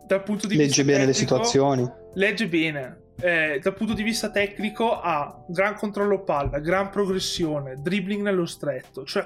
[0.05, 1.91] dal punto di legge vista bene tecnico, le situazioni.
[2.15, 2.97] Legge bene.
[3.21, 9.05] Eh, dal punto di vista tecnico ha gran controllo palla, gran progressione, dribbling nello stretto.
[9.05, 9.25] Cioè,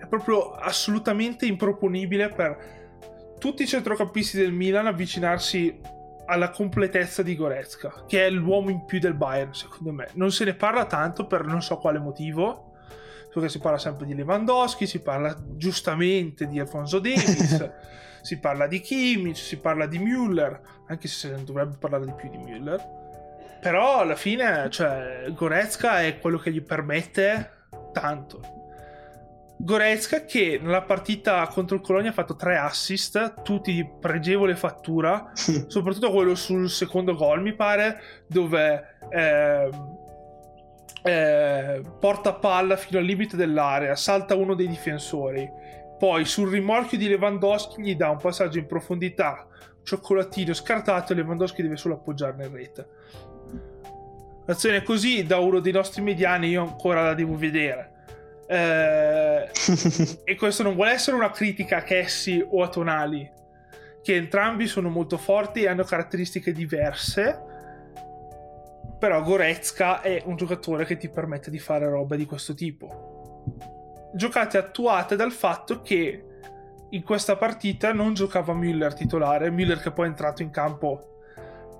[0.00, 2.76] è proprio assolutamente improponibile per
[3.38, 5.96] tutti i centrocampisti del Milan avvicinarsi
[6.28, 10.08] alla completezza di Goretzka, che è l'uomo in più del Bayern, secondo me.
[10.14, 12.72] Non se ne parla tanto per non so quale motivo,
[13.32, 17.70] perché si parla sempre di Lewandowski, si parla giustamente di Alfonso Davis,
[18.20, 22.28] si parla di Kimmich, si parla di Müller, anche se non dovrebbe parlare di più
[22.28, 22.96] di Müller.
[23.60, 28.57] Però alla fine, cioè, Goretzka è quello che gli permette tanto.
[29.60, 35.32] Goretzka che nella partita contro il Colonia ha fatto tre assist, tutti di pregevole fattura,
[35.34, 39.68] soprattutto quello sul secondo gol mi pare, dove eh,
[41.02, 45.50] eh, porta palla fino al limite dell'area, salta uno dei difensori,
[45.98, 49.44] poi sul rimorchio di Lewandowski gli dà un passaggio in profondità,
[49.82, 52.88] cioccolatino scartato e Lewandowski deve solo appoggiarne in rete.
[54.46, 57.96] L'azione così da uno dei nostri mediani io ancora la devo vedere
[58.50, 59.50] eh,
[60.24, 63.30] e questo non vuole essere una critica a Cassie o a Tonali,
[64.02, 67.44] che entrambi sono molto forti e hanno caratteristiche diverse.
[68.98, 73.44] Però Goretzka è un giocatore che ti permette di fare robe di questo tipo.
[74.14, 76.24] Giocate attuate dal fatto che
[76.90, 81.20] in questa partita non giocava Müller titolare, Müller che poi è entrato in campo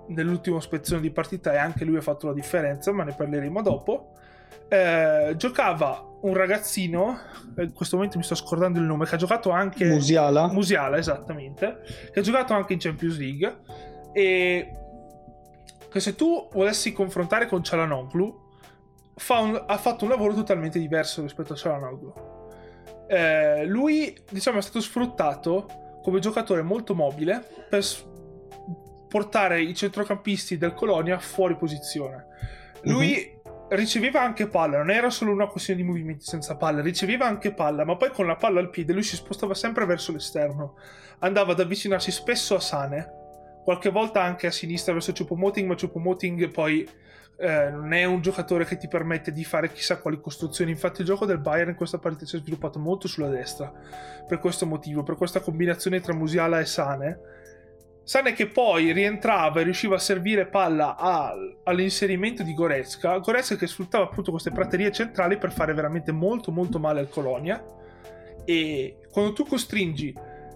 [0.09, 4.13] nell'ultima spezzone di partita e anche lui ha fatto la differenza, ma ne parleremo dopo.
[4.69, 7.19] Eh, giocava un ragazzino,
[7.59, 9.85] in questo momento mi sto scordando il nome, che ha giocato anche...
[9.85, 10.49] Musiala?
[10.49, 11.79] Musiala, esattamente,
[12.13, 13.57] che ha giocato anche in Champions League
[14.13, 14.73] e
[15.91, 18.47] che se tu volessi confrontare con Cialanoglu,
[19.15, 22.13] fa un, ha fatto un lavoro totalmente diverso rispetto a Cialanoglu.
[23.09, 25.67] Eh, lui, diciamo, è stato sfruttato
[26.03, 27.85] come giocatore molto mobile per
[29.09, 32.27] portare i centrocampisti del Colonia fuori posizione.
[32.83, 33.38] Lui uh-huh.
[33.71, 37.85] Riceveva anche palla, non era solo una questione di movimenti senza palla, riceveva anche palla,
[37.85, 40.77] ma poi con la palla al piede lui si spostava sempre verso l'esterno.
[41.21, 43.13] Andava ad avvicinarsi spesso a Sane,
[43.65, 46.89] qualche volta anche a sinistra verso Chupomoting, ma Chupomoting poi
[47.41, 50.71] eh, non è un giocatore che ti permette di fare chissà quali costruzioni.
[50.71, 53.73] Infatti, il gioco del Bayern in questa partita si è sviluppato molto sulla destra
[54.27, 57.21] per questo motivo, per questa combinazione tra Musiala e Sane
[58.09, 61.35] Sane che poi rientrava e riusciva a servire palla a,
[61.65, 63.19] all'inserimento di Goretzka.
[63.19, 67.63] Goretzka che sfruttava appunto queste praterie centrali per fare veramente molto molto male al Colonia.
[68.47, 70.15] E quando tu costringi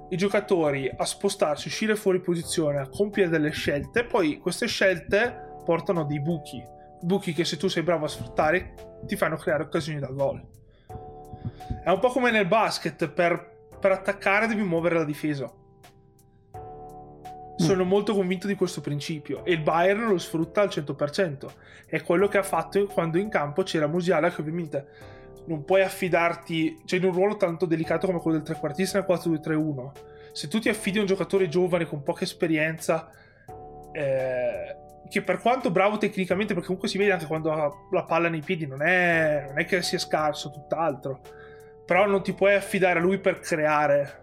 [0.09, 6.05] i giocatori a spostarsi, uscire fuori posizione, a compiere delle scelte, poi queste scelte portano
[6.05, 6.65] dei buchi.
[7.03, 8.73] Buchi che se tu sei bravo a sfruttare
[9.05, 10.43] ti fanno creare occasioni da gol.
[11.85, 15.53] È un po' come nel basket, per, per attaccare devi muovere la difesa
[17.63, 21.47] sono molto convinto di questo principio e il Bayern lo sfrutta al 100%.
[21.87, 24.87] È quello che ha fatto quando in campo c'era Musiala che ovviamente
[25.47, 29.91] non puoi affidarti, cioè in un ruolo tanto delicato come quello del trequartista nel 4-2-3-1.
[30.33, 33.11] Se tu ti affidi a un giocatore giovane con poca esperienza,
[33.93, 34.77] eh,
[35.09, 38.41] che per quanto bravo tecnicamente, perché comunque si vede anche quando ha la palla nei
[38.41, 41.21] piedi, non è, non è che sia scarso, tutt'altro.
[41.85, 44.21] Però non ti puoi affidare a lui per creare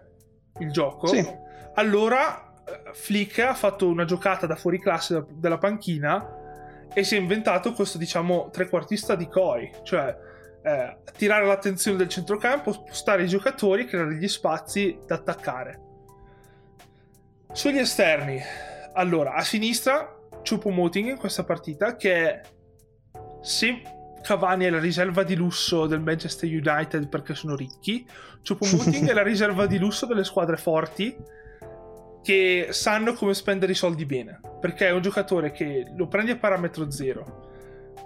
[0.58, 1.06] il gioco.
[1.06, 1.24] Sì.
[1.74, 2.49] Allora
[2.92, 6.38] Flick ha fatto una giocata da fuori classe della panchina
[6.92, 10.16] e si è inventato questo, diciamo, trequartista di Koi, cioè
[10.62, 15.80] eh, attirare l'attenzione del centrocampo, spostare i giocatori, creare gli spazi da attaccare.
[17.52, 18.40] Sugli esterni,
[18.94, 22.40] allora, a sinistra Chupomoting in questa partita che
[23.42, 23.82] se
[24.22, 28.06] Cavani è la riserva di lusso del Manchester United perché sono ricchi,
[28.46, 31.16] Chupomoting è la riserva di lusso delle squadre forti
[32.22, 34.40] che sanno come spendere i soldi bene.
[34.60, 37.48] Perché è un giocatore che lo prendi a parametro zero.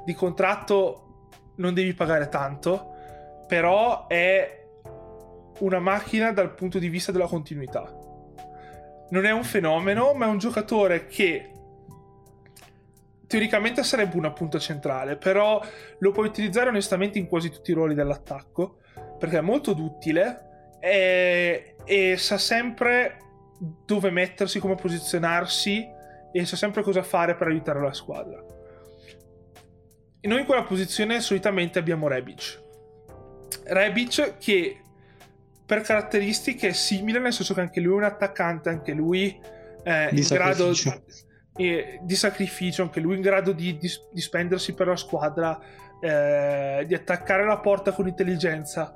[0.05, 2.93] Di contratto non devi pagare tanto,
[3.47, 4.63] però è
[5.61, 7.83] una macchina dal punto di vista della continuità.
[9.11, 11.51] Non è un fenomeno, ma è un giocatore che
[13.27, 15.61] teoricamente sarebbe una punta centrale, però
[15.99, 18.79] lo puoi utilizzare onestamente in quasi tutti i ruoli dell'attacco,
[19.19, 23.19] perché è molto duttile e, e sa sempre
[23.59, 25.87] dove mettersi, come posizionarsi
[26.33, 28.45] e sa sempre cosa fare per aiutare la squadra.
[30.21, 32.61] E noi in quella posizione solitamente abbiamo Rebic.
[33.65, 34.81] Rebic che
[35.67, 39.39] per caratteristiche è simile, nel senso che anche lui è un attaccante, anche lui
[39.83, 40.73] è in grado
[41.55, 45.59] di, di sacrificio, anche lui in grado di, di, di spendersi per la squadra,
[46.01, 48.95] eh, di attaccare la porta con intelligenza.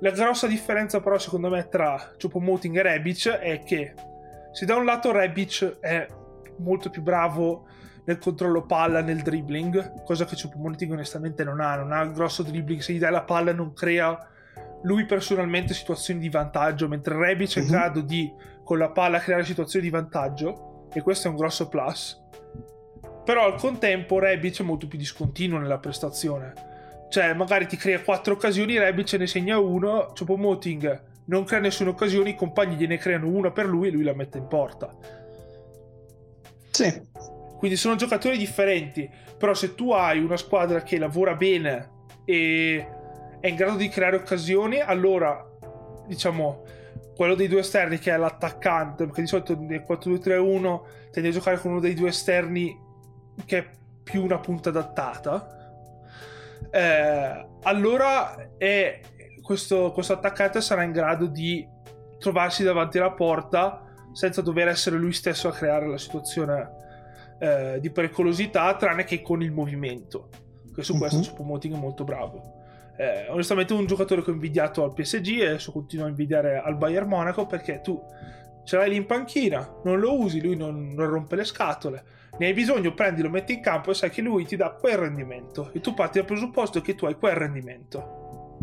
[0.00, 3.94] La grossa differenza però secondo me tra Chupomoting e Rebic è che
[4.52, 6.06] se da un lato Rebic è
[6.58, 7.66] molto più bravo
[8.04, 12.42] nel controllo palla, nel dribbling, cosa che Chupomoting onestamente non ha, non ha il grosso
[12.42, 14.28] dribbling, se gli dai la palla non crea
[14.82, 17.70] lui personalmente situazioni di vantaggio, mentre Rebic è in mhm.
[17.70, 18.32] grado di
[18.62, 22.22] con la palla creare situazioni di vantaggio e questo è un grosso plus.
[23.24, 26.74] Però al contempo Rebic è molto più discontinuo nella prestazione
[27.08, 32.30] cioè, magari ti crea quattro occasioni, Rebic ne segna uno, Moting non crea nessuna occasione,
[32.30, 34.94] i compagni gliene creano una per lui e lui la mette in porta.
[36.70, 37.02] Sì.
[37.58, 41.90] Quindi sono giocatori differenti, però se tu hai una squadra che lavora bene
[42.24, 42.86] e
[43.40, 45.44] è in grado di creare occasioni, allora
[46.06, 46.64] diciamo
[47.16, 50.80] quello dei due esterni che è l'attaccante, perché di solito nel 4-2-3-1
[51.10, 52.78] tendi a giocare con uno dei due esterni
[53.46, 53.66] che è
[54.02, 55.55] più una punta adattata
[56.70, 59.00] eh, allora è,
[59.42, 61.66] questo, questo attaccante sarà in grado di
[62.18, 63.82] trovarsi davanti alla porta
[64.12, 66.70] senza dover essere lui stesso a creare la situazione
[67.38, 70.30] eh, di pericolosità, tranne che con il movimento.
[70.74, 71.28] Che su questo uh-huh.
[71.28, 72.54] Chupomoting è molto bravo.
[72.96, 76.76] Eh, onestamente un giocatore che ho invidiato al PSG e adesso continuo a invidiare al
[76.76, 78.02] Bayern Monaco perché tu
[78.64, 82.04] ce l'hai lì in panchina, non lo usi, lui non, non rompe le scatole
[82.38, 84.98] ne hai bisogno, prendi, lo metti in campo e sai che lui ti dà quel
[84.98, 85.70] rendimento.
[85.72, 88.58] E tu parti dal presupposto che tu hai quel rendimento.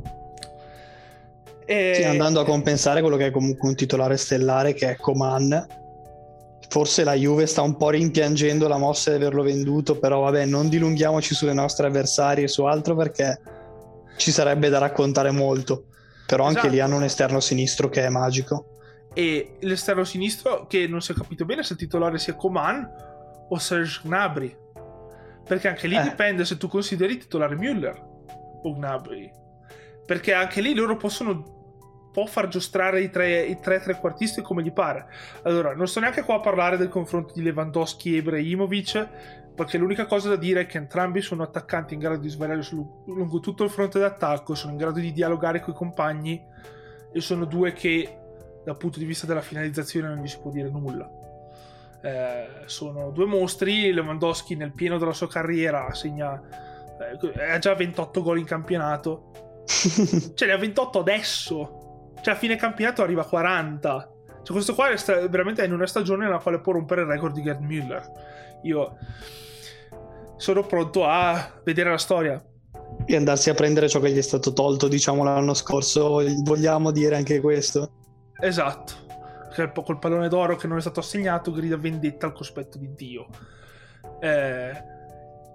[1.66, 1.94] E...
[1.96, 5.68] Sì, andando a compensare quello che è comunque un titolare stellare che è Coman.
[6.70, 10.70] Forse la Juve sta un po' rimpiangendo la mossa di averlo venduto, però vabbè, non
[10.70, 13.40] dilunghiamoci sulle nostre avversarie e su altro perché
[14.18, 15.86] ci sarebbe da raccontare molto.
[16.26, 16.74] Però anche esatto.
[16.74, 18.68] lì hanno un esterno sinistro che è magico.
[19.14, 23.12] E l'esterno sinistro, che non si è capito bene se il titolare sia Coman
[23.54, 24.58] o Serge Gnabry.
[25.46, 26.02] Perché anche lì eh.
[26.02, 27.96] dipende se tu consideri titolare Müller
[28.64, 29.32] o Gnabry.
[30.06, 31.62] Perché anche lì loro possono
[32.12, 35.08] può far giostrare i tre, i tre trequartisti come gli pare.
[35.44, 39.10] Allora, non sto neanche qua a parlare del confronto di Lewandowski e Ibrahimovic,
[39.56, 42.62] perché l'unica cosa da dire è che entrambi sono attaccanti in grado di svariare
[43.08, 46.40] lungo tutto il fronte d'attacco, sono in grado di dialogare con i compagni
[47.12, 48.20] e sono due che
[48.64, 51.23] dal punto di vista della finalizzazione non gli si può dire nulla.
[52.04, 56.42] Eh, sono due mostri, Lewandowski nel pieno della sua carriera segna
[57.00, 59.32] eh, ha già 28 gol in campionato.
[60.36, 61.84] cioè ne ha 28 adesso
[62.24, 64.12] cioè, a fine campionato arriva a 40.
[64.44, 67.34] Cioè, questo qua è sta- veramente in una stagione nella quale può rompere il record
[67.34, 68.02] di Gerd Müller.
[68.64, 68.98] Io
[70.38, 72.42] sono pronto a vedere la storia.
[73.06, 76.24] E andarsi a prendere ciò che gli è stato tolto, diciamo, l'anno scorso.
[76.44, 77.92] Vogliamo dire anche questo.
[78.40, 78.94] Esatto.
[79.56, 83.28] Col pallone d'oro che non è stato assegnato grida vendetta al cospetto di Dio.
[84.20, 84.84] Eh,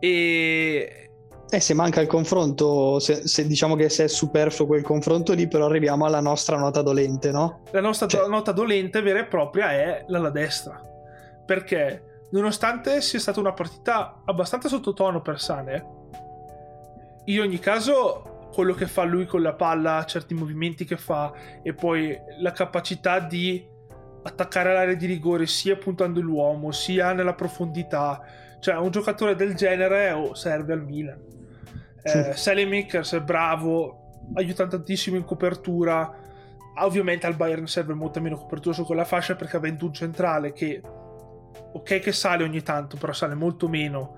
[0.01, 1.09] e
[1.51, 5.49] eh, se manca il confronto, se, se, diciamo che se è superfluo quel confronto lì,
[5.49, 7.63] però arriviamo alla nostra nota dolente, no?
[7.71, 8.29] La nostra cioè...
[8.29, 10.79] nota dolente vera e propria è l'ala destra.
[11.47, 15.87] Perché, nonostante sia stata una partita abbastanza sottotono per Sane,
[17.25, 21.33] in ogni caso, quello che fa lui con la palla, certi movimenti che fa,
[21.63, 23.67] e poi la capacità di
[24.29, 28.21] attaccare l'area di rigore sia puntando l'uomo, sia nella profondità.
[28.61, 31.37] Cioè, un giocatore del genere oh, serve al Milan
[32.03, 36.27] eh, Sally Makers è bravo, aiuta tantissimo in copertura.
[36.81, 40.81] Ovviamente al Bayern serve molta meno copertura su quella fascia perché avendo un centrale che,
[40.81, 44.17] ok, che sale ogni tanto, però sale molto meno,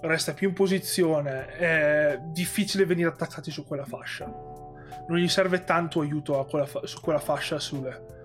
[0.00, 1.46] resta più in posizione.
[1.46, 4.24] È difficile venire attaccati su quella fascia.
[4.26, 8.16] Non gli serve tanto aiuto quella fa- su quella fascia sulle.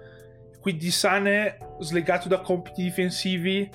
[0.63, 3.69] Quindi Sane, slegato da compiti difensivi,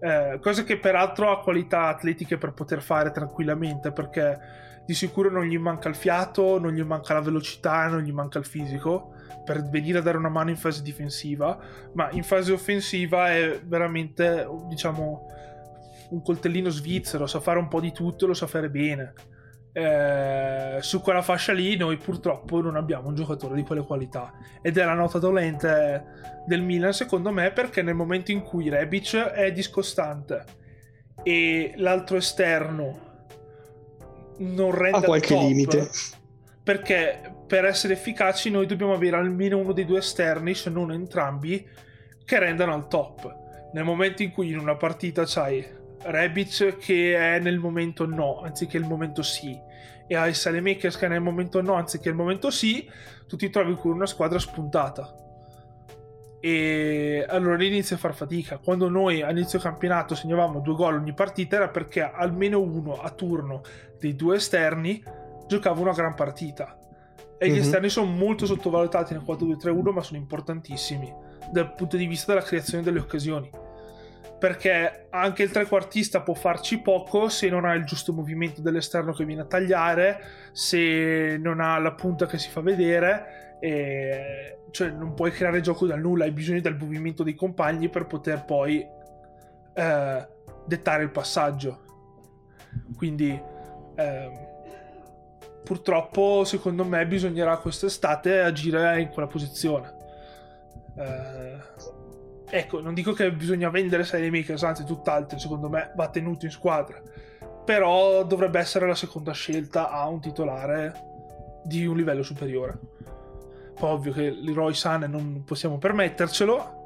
[0.00, 4.38] eh, cosa che peraltro ha qualità atletiche per poter fare tranquillamente perché
[4.86, 8.38] di sicuro non gli manca il fiato, non gli manca la velocità, non gli manca
[8.38, 9.12] il fisico
[9.44, 11.58] per venire a dare una mano in fase difensiva,
[11.92, 15.26] ma in fase offensiva è veramente, diciamo,
[16.12, 19.12] un coltellino svizzero, sa fare un po' di tutto e lo sa fare bene.
[19.74, 24.32] Eh, su quella fascia lì noi purtroppo non abbiamo un giocatore di quelle qualità.
[24.60, 26.04] Ed è la nota dolente
[26.46, 30.44] del Milan secondo me perché nel momento in cui Rebic è discostante
[31.22, 33.10] e l'altro esterno
[34.38, 35.88] non rende a qualche top, limite.
[36.62, 41.66] perché per essere efficaci noi dobbiamo avere almeno uno dei due esterni se non entrambi
[42.24, 43.40] che rendano al top.
[43.72, 48.76] Nel momento in cui in una partita c'hai Rebic che è nel momento no, anziché
[48.76, 49.58] il momento sì,
[50.06, 52.88] e hai Salemakers che è nel momento no, anziché il momento sì,
[53.26, 55.16] tu ti trovi con una squadra spuntata.
[56.40, 58.58] E allora lì inizia a far fatica.
[58.58, 63.10] Quando noi a inizio campionato segnavamo due gol ogni partita era perché almeno uno a
[63.10, 63.62] turno
[63.98, 65.02] dei due esterni
[65.46, 66.76] giocava una gran partita.
[67.38, 67.54] E mm-hmm.
[67.54, 67.64] gli mhm.
[67.64, 71.14] esterni sono molto sottovalutati nel 4-2-3-1, ma sono importantissimi
[71.52, 73.61] dal punto di vista della creazione delle occasioni
[74.42, 79.24] perché anche il trequartista può farci poco se non ha il giusto movimento dell'esterno che
[79.24, 80.20] viene a tagliare,
[80.50, 84.64] se non ha la punta che si fa vedere, e...
[84.72, 88.44] cioè non puoi creare gioco dal nulla, hai bisogno del movimento dei compagni per poter
[88.44, 88.84] poi
[89.74, 90.28] eh,
[90.66, 91.84] dettare il passaggio.
[92.96, 93.40] Quindi
[93.94, 94.48] eh,
[95.62, 99.94] purtroppo secondo me bisognerà quest'estate agire in quella posizione.
[100.98, 101.71] Eh,
[102.54, 106.50] Ecco, non dico che bisogna vendere Sally Makers, anzi tutt'altro, secondo me va tenuto in
[106.50, 107.00] squadra.
[107.64, 110.92] Però dovrebbe essere la seconda scelta a un titolare
[111.64, 112.78] di un livello superiore.
[113.74, 116.80] Poi ovvio che Leroy Sane non possiamo permettercelo.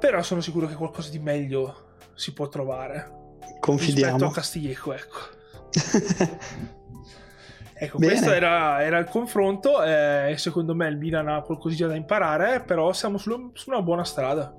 [0.00, 3.36] Però sono sicuro che qualcosa di meglio si può trovare.
[3.60, 4.14] Confidiamo.
[4.14, 5.18] Rispetto a Castiglieco, ecco.
[7.82, 8.12] Ecco, Bene.
[8.12, 12.92] questo era, era, il confronto e secondo me il Milan ha qualcosina da imparare, però
[12.92, 14.54] siamo su, su una buona strada.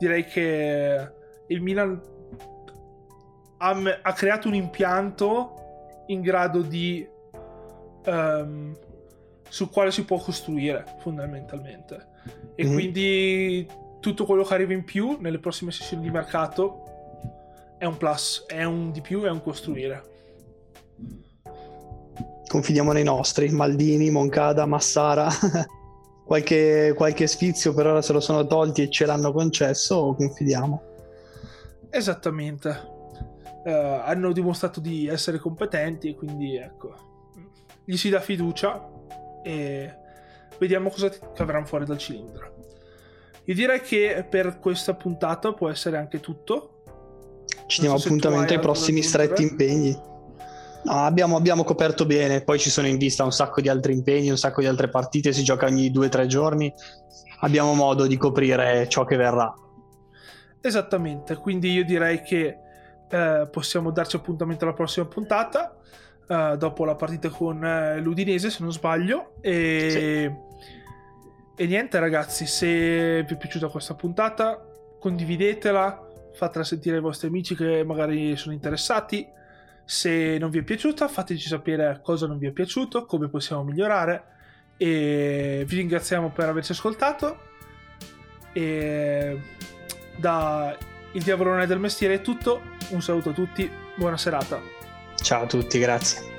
[0.00, 1.12] Direi che
[1.46, 2.00] il Milan
[3.58, 5.54] ha, ha creato un impianto
[6.08, 7.08] in grado di...
[8.06, 8.76] Um,
[9.48, 12.08] sul quale si può costruire fondamentalmente.
[12.56, 12.74] E mm-hmm.
[12.74, 13.68] quindi
[14.00, 16.82] tutto quello che arriva in più nelle prossime sessioni di mercato
[17.78, 20.15] è un plus, è un di più, è un costruire
[22.48, 25.28] confidiamo nei nostri, Maldini, Moncada, Massara.
[26.24, 30.82] qualche, qualche sfizio per ora se lo sono tolti e ce l'hanno concesso, confidiamo.
[31.90, 32.68] Esattamente.
[33.64, 36.94] uh, hanno dimostrato di essere competenti quindi ecco,
[37.84, 38.88] gli si dà fiducia
[39.42, 39.94] e
[40.58, 42.54] vediamo cosa cavranno fuori dal cilindro.
[43.44, 46.72] Io direi che per questa puntata può essere anche tutto.
[47.66, 49.96] Ci diamo so appuntamento ai prossimi stretti impegni.
[50.86, 54.30] No, abbiamo, abbiamo, coperto bene, poi ci sono in vista un sacco di altri impegni,
[54.30, 56.72] un sacco di altre partite, si gioca ogni due o tre giorni,
[57.40, 59.52] abbiamo modo di coprire ciò che verrà.
[60.60, 62.58] Esattamente, quindi io direi che
[63.10, 65.76] eh, possiamo darci appuntamento alla prossima puntata,
[66.28, 69.88] eh, dopo la partita con eh, l'Udinese se non sbaglio, e...
[69.90, 71.62] Sì.
[71.64, 74.64] e niente ragazzi, se vi è piaciuta questa puntata
[75.00, 76.00] condividetela,
[76.32, 79.34] fatela sentire ai vostri amici che magari sono interessati
[79.86, 84.24] se non vi è piaciuta, fateci sapere cosa non vi è piaciuto, come possiamo migliorare.
[84.76, 87.38] E vi ringraziamo per averci ascoltato.
[88.52, 89.40] E
[90.16, 90.76] da
[91.12, 92.62] Il Diavolone del Mestiere è tutto.
[92.90, 94.60] Un saluto a tutti, buona serata.
[95.22, 96.35] Ciao a tutti, grazie.